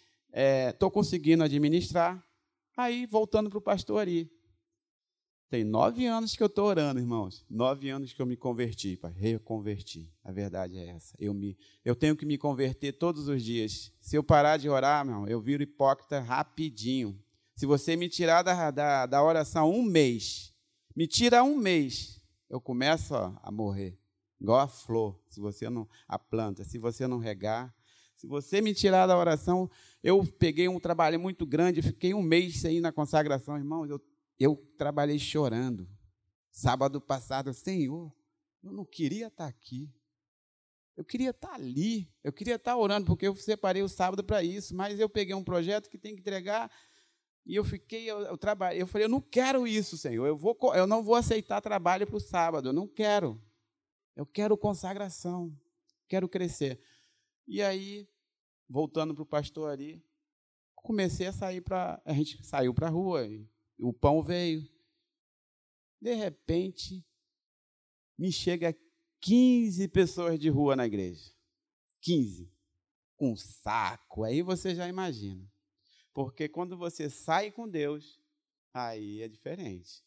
estou 0.71 0.89
é, 0.89 0.93
conseguindo 0.93 1.43
administrar. 1.43 2.23
Aí, 2.77 3.07
voltando 3.07 3.51
para 3.51 3.59
o 3.59 3.63
pastor 3.63 4.01
Ari. 4.01 4.31
Tem 5.51 5.65
nove 5.65 6.05
anos 6.05 6.37
que 6.37 6.43
eu 6.43 6.47
estou 6.47 6.67
orando, 6.67 7.01
irmãos. 7.01 7.45
Nove 7.49 7.89
anos 7.89 8.13
que 8.13 8.21
eu 8.21 8.27
me 8.27 8.37
converti, 8.37 8.99
para 8.99 9.09
reconvertir. 9.09 10.13
A 10.23 10.31
verdade 10.31 10.77
é 10.77 10.89
essa. 10.89 11.15
Eu, 11.19 11.33
me, 11.33 11.57
eu 11.83 11.97
tenho 11.97 12.15
que 12.15 12.27
me 12.27 12.37
converter 12.37 12.93
todos 12.93 13.29
os 13.29 13.43
dias. 13.43 13.91
Se 13.99 14.15
eu 14.15 14.23
parar 14.23 14.59
de 14.59 14.69
orar, 14.69 15.07
meu, 15.07 15.27
eu 15.27 15.41
viro 15.41 15.63
hipócrita 15.63 16.21
rapidinho. 16.21 17.19
Se 17.57 17.65
você 17.65 17.97
me 17.97 18.11
tirar 18.11 18.43
da, 18.43 18.71
da, 18.71 19.07
da 19.07 19.23
oração 19.23 19.73
um 19.73 19.83
mês, 19.83 20.55
me 20.95 21.07
tira 21.07 21.43
um 21.43 21.57
mês, 21.57 22.18
eu 22.49 22.61
começo 22.61 23.15
a 23.15 23.51
morrer. 23.51 23.99
Igual 24.41 24.61
a 24.61 24.69
flor, 24.69 25.21
se 25.29 25.41
você 25.41 25.69
não 25.69 25.89
a 26.07 26.19
planta, 26.19 26.65
se 26.65 26.79
você 26.79 27.07
não 27.07 27.19
regar, 27.19 27.75
se 28.15 28.27
você 28.27 28.61
me 28.61 28.75
tirar 28.75 29.07
da 29.07 29.17
oração, 29.17 29.71
eu 30.03 30.25
peguei 30.25 30.69
um 30.69 30.81
trabalho 30.81 31.19
muito 31.21 31.47
grande, 31.47 31.83
fiquei 31.83 32.15
um 32.15 32.23
mês 32.23 32.65
aí 32.65 32.81
na 32.81 32.93
consagração, 32.93 33.57
irmãos, 33.57 33.89
eu, 33.89 34.01
eu 34.39 34.57
trabalhei 34.77 35.19
chorando. 35.19 35.89
Sábado 36.51 37.01
passado, 37.01 37.53
Senhor, 37.55 38.13
eu 38.63 38.73
não 38.73 38.85
queria 38.85 39.29
estar 39.29 39.47
aqui. 39.47 39.93
Eu 40.97 41.05
queria 41.05 41.31
estar 41.31 41.55
ali, 41.55 42.13
eu 42.25 42.33
queria 42.33 42.57
estar 42.57 42.77
orando, 42.77 43.07
porque 43.07 43.29
eu 43.29 43.35
separei 43.37 43.83
o 43.83 43.89
sábado 43.89 44.25
para 44.25 44.43
isso, 44.43 44.75
mas 44.75 44.99
eu 44.99 45.09
peguei 45.09 45.33
um 45.33 45.45
projeto 45.45 45.89
que 45.89 45.97
tem 45.97 46.13
que 46.13 46.21
entregar 46.21 46.69
e 47.49 47.55
eu 47.55 47.65
fiquei, 47.65 48.05
eu, 48.05 48.21
eu 48.21 48.37
trabalhei, 48.37 48.83
eu 48.83 48.87
falei, 48.87 49.07
eu 49.07 49.09
não 49.09 49.23
quero 49.23 49.67
isso, 49.67 49.97
Senhor. 49.97 50.27
Eu, 50.27 50.37
vou, 50.37 50.55
eu 50.75 50.87
não 50.87 51.03
vou 51.03 51.15
aceitar 51.15 51.63
trabalho 51.63 52.07
para 52.07 52.17
o 52.17 52.21
sábado, 52.21 52.69
eu 52.69 52.73
não 52.75 52.87
quero. 52.87 53.43
Eu 54.15 54.27
quero 54.27 54.59
consagração, 54.59 55.59
quero 56.07 56.29
crescer. 56.29 56.79
E 57.47 57.63
aí, 57.63 58.07
voltando 58.69 59.15
para 59.15 59.23
o 59.23 59.27
pastor 59.27 59.71
ali, 59.71 60.05
comecei 60.75 61.27
a 61.27 61.33
sair 61.33 61.63
para. 61.63 62.03
A 62.05 62.13
gente 62.13 62.45
saiu 62.45 62.75
para 62.75 62.89
a 62.89 62.91
rua, 62.91 63.27
e 63.27 63.49
o 63.81 63.95
pão 63.95 64.23
veio. 64.23 64.63
De 65.99 66.13
repente, 66.13 67.03
me 68.19 68.31
chega 68.31 68.77
15 69.23 69.89
pessoas 69.89 70.39
de 70.39 70.51
rua 70.51 70.77
na 70.77 70.85
igreja. 70.85 71.33
15. 72.03 72.53
Com 73.17 73.33
um 73.33 73.37
saco. 73.37 74.23
Aí 74.23 74.43
você 74.43 74.75
já 74.75 74.87
imagina. 74.87 75.51
Porque 76.19 76.49
quando 76.49 76.77
você 76.77 77.09
sai 77.09 77.53
com 77.53 77.69
Deus, 77.69 78.21
aí 78.75 79.23
é 79.23 79.29
diferente. 79.29 80.03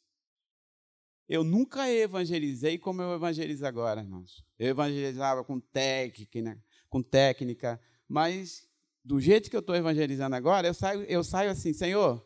Eu 1.26 1.42
nunca 1.42 1.90
evangelizei 1.90 2.78
como 2.78 3.02
eu 3.02 3.14
evangelizo 3.14 3.66
agora, 3.66 4.02
irmãos. 4.02 4.44
Eu 4.60 4.68
evangelizava 4.68 5.42
com 5.46 5.58
técnica, 5.58 6.62
com 6.90 7.02
técnica, 7.02 7.80
mas 8.10 8.70
do 9.02 9.22
jeito 9.22 9.50
que 9.50 9.56
eu 9.56 9.62
estou 9.62 9.74
evangelizando 9.74 10.36
agora, 10.36 10.68
eu 10.68 10.74
saio, 10.74 11.04
eu 11.04 11.24
saio 11.24 11.50
assim, 11.50 11.72
Senhor, 11.72 12.22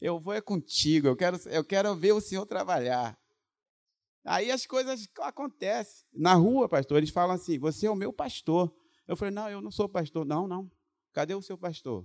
eu 0.00 0.18
vou 0.18 0.34
é 0.34 0.40
contigo, 0.40 1.06
eu 1.06 1.14
quero, 1.14 1.36
eu 1.50 1.64
quero 1.64 1.94
ver 1.94 2.10
o 2.10 2.20
Senhor 2.20 2.46
trabalhar. 2.46 3.16
Aí 4.24 4.50
as 4.50 4.66
coisas 4.66 5.08
acontecem. 5.20 6.04
Na 6.12 6.34
rua, 6.34 6.68
pastor, 6.68 6.98
eles 6.98 7.10
falam 7.10 7.36
assim: 7.36 7.60
você 7.60 7.86
é 7.86 7.90
o 7.92 7.94
meu 7.94 8.12
pastor. 8.12 8.74
Eu 9.06 9.16
falei: 9.16 9.32
não, 9.32 9.48
eu 9.48 9.62
não 9.62 9.70
sou 9.70 9.88
pastor. 9.88 10.26
Não, 10.26 10.48
não. 10.48 10.68
Cadê 11.12 11.32
o 11.36 11.40
seu 11.40 11.56
pastor? 11.56 12.04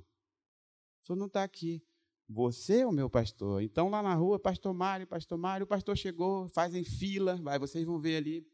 O 1.04 1.08
senhor 1.08 1.18
não 1.18 1.28
está 1.28 1.44
aqui. 1.44 1.84
Você 2.30 2.80
é 2.80 2.88
o 2.88 2.92
meu 2.92 3.10
pastor. 3.10 3.62
Então, 3.62 3.90
lá 3.90 4.02
na 4.02 4.16
rua, 4.16 4.40
pastor 4.40 4.74
Mário, 4.74 5.06
pastor 5.06 5.38
Mário, 5.38 5.66
o 5.66 5.68
pastor 5.68 5.98
chegou, 5.98 6.48
fazem 6.50 6.84
fila, 6.84 7.36
vai, 7.36 7.60
vocês 7.60 7.86
vão 7.86 8.00
ver 8.00 8.18
ali. 8.18 8.48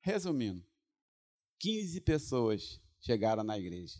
Resumindo, 0.00 0.64
15 1.60 2.00
pessoas 2.00 2.80
chegaram 3.00 3.44
na 3.44 3.56
igreja. 3.56 3.98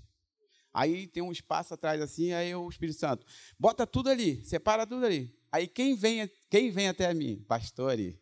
Aí 0.75 1.07
tem 1.07 1.23
um 1.23 1.31
espaço 1.31 1.75
atrás 1.75 2.01
assim, 2.01 2.33
aí 2.33 2.53
o 2.55 2.69
Espírito 2.69 2.99
Santo, 2.99 3.25
bota 3.59 3.87
tudo 3.87 4.09
ali, 4.09 4.45
separa 4.45 4.87
tudo 4.87 5.07
ali. 5.07 5.33
Aí 5.53 5.69
quem 5.69 5.95
vem, 5.95 6.29
quem 6.51 6.71
vem 6.71 6.88
até 6.88 7.12
mim? 7.15 7.45
Pastor 7.47 7.93
ali. 7.93 8.21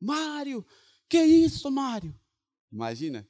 Mário, 0.00 0.66
que 1.08 1.22
isso, 1.22 1.70
Mário? 1.70 2.18
Imagina, 2.72 3.28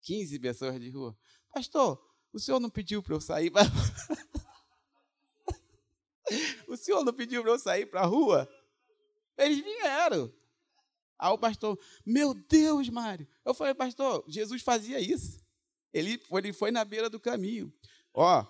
15 0.00 0.38
pessoas 0.40 0.80
de 0.80 0.90
rua. 0.90 1.16
Pastor, 1.54 2.02
o 2.32 2.38
senhor 2.40 2.58
não 2.58 2.70
pediu 2.70 3.02
para 3.02 3.14
eu 3.14 3.20
sair 3.20 3.50
para 3.50 3.62
O 6.72 6.76
senhor 6.76 7.04
não 7.04 7.12
pediu 7.12 7.42
para 7.42 7.52
eu 7.52 7.58
sair 7.58 7.86
para 7.86 8.00
a 8.00 8.06
rua? 8.06 8.48
Eles 9.36 9.62
vieram. 9.62 10.32
Aí 11.18 11.30
o 11.30 11.38
pastor, 11.38 11.78
meu 12.04 12.34
Deus, 12.34 12.88
Mário. 12.88 13.28
Eu 13.44 13.52
falei, 13.54 13.74
pastor, 13.74 14.24
Jesus 14.26 14.62
fazia 14.62 14.98
isso. 14.98 15.40
Ele 15.92 16.18
foi, 16.18 16.40
ele 16.40 16.52
foi 16.52 16.70
na 16.70 16.84
beira 16.84 17.10
do 17.10 17.20
caminho. 17.20 17.72
Ó, 18.14 18.46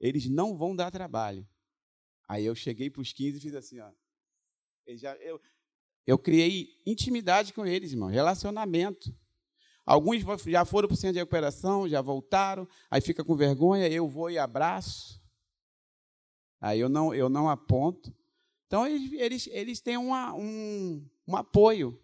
eles 0.00 0.26
não 0.28 0.56
vão 0.56 0.74
dar 0.74 0.90
trabalho. 0.90 1.46
Aí 2.26 2.44
eu 2.44 2.54
cheguei 2.54 2.90
para 2.90 3.02
os 3.02 3.12
15 3.12 3.36
e 3.36 3.40
fiz 3.40 3.54
assim, 3.54 3.78
ó. 3.78 3.90
Eu, 4.86 4.96
já, 4.96 5.14
eu, 5.16 5.40
eu 6.06 6.18
criei 6.18 6.68
intimidade 6.86 7.52
com 7.52 7.66
eles, 7.66 7.92
irmão, 7.92 8.08
relacionamento. 8.08 9.14
Alguns 9.84 10.22
já 10.46 10.64
foram 10.64 10.88
para 10.88 10.94
o 10.94 10.96
centro 10.96 11.12
de 11.12 11.18
recuperação, 11.20 11.88
já 11.88 12.00
voltaram, 12.00 12.66
aí 12.90 13.00
fica 13.00 13.22
com 13.22 13.36
vergonha, 13.36 13.86
eu 13.86 14.08
vou 14.08 14.30
e 14.30 14.38
abraço. 14.38 15.20
Aí 16.60 16.80
eu 16.80 16.88
não, 16.88 17.14
eu 17.14 17.28
não 17.28 17.48
aponto. 17.48 18.14
Então, 18.66 18.86
eles, 18.86 19.12
eles, 19.12 19.48
eles 19.52 19.80
têm 19.80 19.96
uma, 19.96 20.34
um, 20.34 21.04
um 21.26 21.36
apoio. 21.36 22.00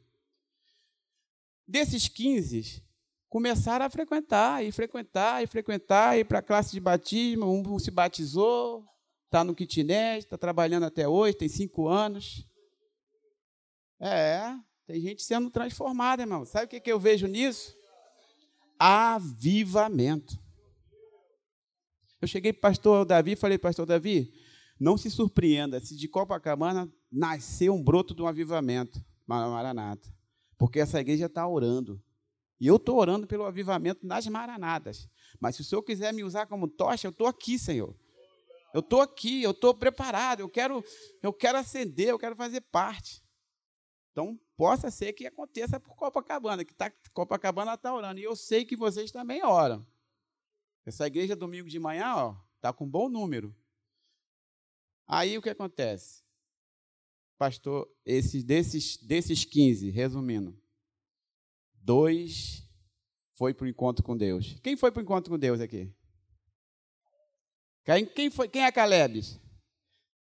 Desses 1.66 2.08
15, 2.08 2.82
começaram 3.28 3.86
a 3.86 3.90
frequentar, 3.90 4.64
e 4.64 4.70
frequentar, 4.70 5.42
e 5.42 5.46
frequentar, 5.46 6.18
ir 6.18 6.24
para 6.24 6.40
a 6.40 6.42
classe 6.42 6.72
de 6.72 6.80
batismo. 6.80 7.46
Um 7.46 7.78
se 7.78 7.90
batizou, 7.90 8.84
está 9.24 9.42
no 9.42 9.54
kitnet, 9.54 10.18
está 10.18 10.36
trabalhando 10.36 10.84
até 10.84 11.08
hoje, 11.08 11.38
tem 11.38 11.48
cinco 11.48 11.88
anos. 11.88 12.46
É, 13.98 14.54
tem 14.86 15.00
gente 15.00 15.22
sendo 15.22 15.50
transformada, 15.50 16.22
irmão. 16.22 16.44
Sabe 16.44 16.66
o 16.66 16.68
que, 16.68 16.80
que 16.80 16.92
eu 16.92 17.00
vejo 17.00 17.26
nisso? 17.26 17.74
Avivamento. 18.78 20.38
Eu 22.22 22.28
cheguei 22.28 22.52
para 22.52 22.70
pastor 22.70 23.04
Davi 23.04 23.32
e 23.32 23.36
falei, 23.36 23.58
pastor 23.58 23.84
Davi, 23.84 24.32
não 24.78 24.96
se 24.96 25.10
surpreenda 25.10 25.80
se 25.80 25.96
de 25.96 26.06
Copacabana 26.06 26.88
nascer 27.10 27.68
um 27.68 27.82
broto 27.82 28.14
de 28.14 28.22
um 28.22 28.28
avivamento, 28.28 29.04
Maranata. 29.26 30.08
Porque 30.56 30.78
essa 30.78 31.00
igreja 31.00 31.26
está 31.26 31.44
orando. 31.48 32.00
E 32.60 32.68
eu 32.68 32.76
estou 32.76 32.96
orando 32.96 33.26
pelo 33.26 33.44
avivamento 33.44 34.06
nas 34.06 34.24
maranadas. 34.28 35.08
Mas 35.40 35.56
se 35.56 35.62
o 35.62 35.64
Senhor 35.64 35.82
quiser 35.82 36.14
me 36.14 36.22
usar 36.22 36.46
como 36.46 36.68
tocha, 36.68 37.08
eu 37.08 37.10
estou 37.10 37.26
aqui, 37.26 37.58
Senhor. 37.58 37.92
Eu 38.72 38.78
estou 38.78 39.00
aqui, 39.00 39.42
eu 39.42 39.50
estou 39.50 39.74
preparado, 39.74 40.40
eu 40.40 40.48
quero, 40.48 40.84
eu 41.20 41.32
quero 41.32 41.58
acender, 41.58 42.10
eu 42.10 42.20
quero 42.20 42.36
fazer 42.36 42.60
parte. 42.60 43.20
Então, 44.12 44.38
possa 44.56 44.92
ser 44.92 45.12
que 45.12 45.26
aconteça 45.26 45.80
por 45.80 45.96
Copacabana, 45.96 46.64
que 46.64 46.72
tá, 46.72 46.88
Copacabana 47.12 47.74
está 47.74 47.92
orando. 47.92 48.20
E 48.20 48.22
eu 48.22 48.36
sei 48.36 48.64
que 48.64 48.76
vocês 48.76 49.10
também 49.10 49.44
oram. 49.44 49.84
Essa 50.84 51.06
igreja 51.06 51.36
domingo 51.36 51.68
de 51.68 51.78
manhã, 51.78 52.14
ó, 52.14 52.36
está 52.56 52.72
com 52.72 52.84
um 52.84 52.90
bom 52.90 53.08
número. 53.08 53.54
Aí 55.06 55.38
o 55.38 55.42
que 55.42 55.50
acontece? 55.50 56.22
Pastor, 57.38 57.88
esses, 58.04 58.44
desses, 58.44 58.96
desses 58.96 59.44
15, 59.44 59.90
resumindo, 59.90 60.56
dois 61.74 62.68
foi 63.34 63.52
para 63.52 63.64
o 63.64 63.68
encontro 63.68 64.04
com 64.04 64.16
Deus. 64.16 64.58
Quem 64.62 64.76
foi 64.76 64.92
para 64.92 65.00
o 65.00 65.02
encontro 65.02 65.30
com 65.30 65.38
Deus 65.38 65.60
aqui? 65.60 65.92
Quem, 67.84 68.06
quem, 68.06 68.30
foi, 68.30 68.48
quem 68.48 68.64
é 68.64 68.70
Caleb? 68.70 69.20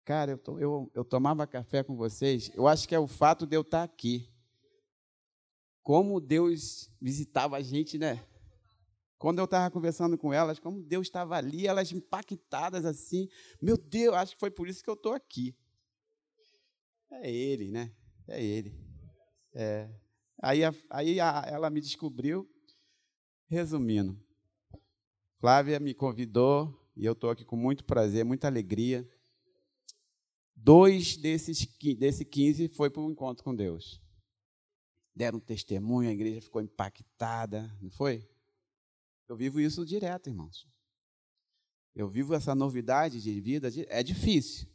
Cara, 0.06 0.40
eu, 0.46 0.60
eu, 0.60 0.92
eu 0.94 1.04
tomava 1.04 1.46
café 1.48 1.84
com 1.84 1.96
vocês, 1.96 2.52
eu 2.56 2.68
acho 2.68 2.88
que 2.88 2.96
é 2.96 3.00
o 3.00 3.08
fato 3.08 3.46
de 3.46 3.58
eu 3.58 3.62
estar 3.62 3.84
aqui. 3.84 4.32
Como 5.84 6.22
Deus 6.22 6.90
visitava 7.02 7.58
a 7.58 7.62
gente, 7.62 7.98
né? 7.98 8.24
Quando 9.18 9.40
eu 9.40 9.46
estava 9.46 9.72
conversando 9.72 10.18
com 10.18 10.32
elas, 10.32 10.60
como 10.60 10.84
Deus 10.84 11.08
estava 11.08 11.36
ali, 11.36 11.66
elas 11.66 11.92
impactadas 11.92 12.86
assim. 12.86 13.28
Meu 13.62 13.78
Deus, 13.78 14.16
acho 14.16 14.34
que 14.36 14.40
foi 14.40 14.52
por 14.52 14.68
isso 14.68 14.84
que 14.84 14.90
eu 14.90 14.94
estou 14.94 15.14
aqui. 15.14 15.56
É 17.12 17.32
Ele, 17.32 17.72
né? 17.72 17.92
É 18.28 18.44
Ele. 18.44 18.78
É. 19.54 19.90
Aí, 20.42 20.64
a, 20.64 20.74
aí 20.90 21.20
a, 21.20 21.44
ela 21.48 21.70
me 21.70 21.82
descobriu. 21.82 22.48
Resumindo, 23.50 24.22
Flávia 25.40 25.80
me 25.80 25.94
convidou 25.94 26.78
e 26.98 27.06
eu 27.06 27.14
estou 27.14 27.30
aqui 27.30 27.46
com 27.46 27.56
muito 27.56 27.86
prazer, 27.86 28.26
muita 28.26 28.48
alegria. 28.48 29.10
Dois 30.54 31.16
desses 31.16 31.66
desse 31.98 32.26
15 32.26 32.68
foi 32.70 32.90
para 32.90 33.02
o 33.02 33.10
encontro 33.10 33.44
com 33.44 33.56
Deus. 33.56 34.02
Deram 35.16 35.38
um 35.38 35.42
testemunho, 35.42 36.10
a 36.10 36.14
igreja 36.14 36.42
ficou 36.42 36.62
impactada, 36.62 37.74
não 37.82 37.90
foi? 37.90 38.28
Eu 39.28 39.36
vivo 39.36 39.60
isso 39.60 39.86
direto, 39.86 40.28
irmãos. 40.30 40.68
Eu 41.94 42.08
vivo 42.08 42.34
essa 42.34 42.54
novidade 42.54 43.22
de 43.22 43.42
vida. 43.42 43.70
É 43.88 44.02
difícil, 44.02 44.68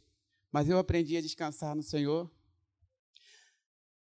mas 0.51 0.69
eu 0.69 0.77
aprendi 0.77 1.17
a 1.17 1.21
descansar 1.21 1.75
no 1.75 1.81
Senhor. 1.81 2.29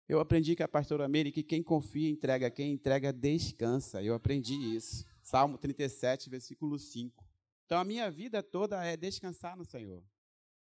Eu 0.08 0.20
aprendi 0.20 0.56
que 0.56 0.62
a 0.62 0.68
pastora 0.68 1.06
Meire, 1.06 1.30
que 1.30 1.42
quem 1.42 1.62
confia 1.62 2.08
entrega, 2.08 2.50
quem 2.50 2.72
entrega 2.72 3.12
descansa. 3.12 4.02
Eu 4.02 4.14
aprendi 4.14 4.54
isso. 4.54 5.04
Salmo 5.22 5.58
37, 5.58 6.30
versículo 6.30 6.78
5. 6.78 7.22
Então 7.66 7.78
a 7.78 7.84
minha 7.84 8.10
vida 8.10 8.42
toda 8.42 8.82
é 8.82 8.96
descansar 8.96 9.54
no 9.54 9.66
Senhor. 9.66 10.02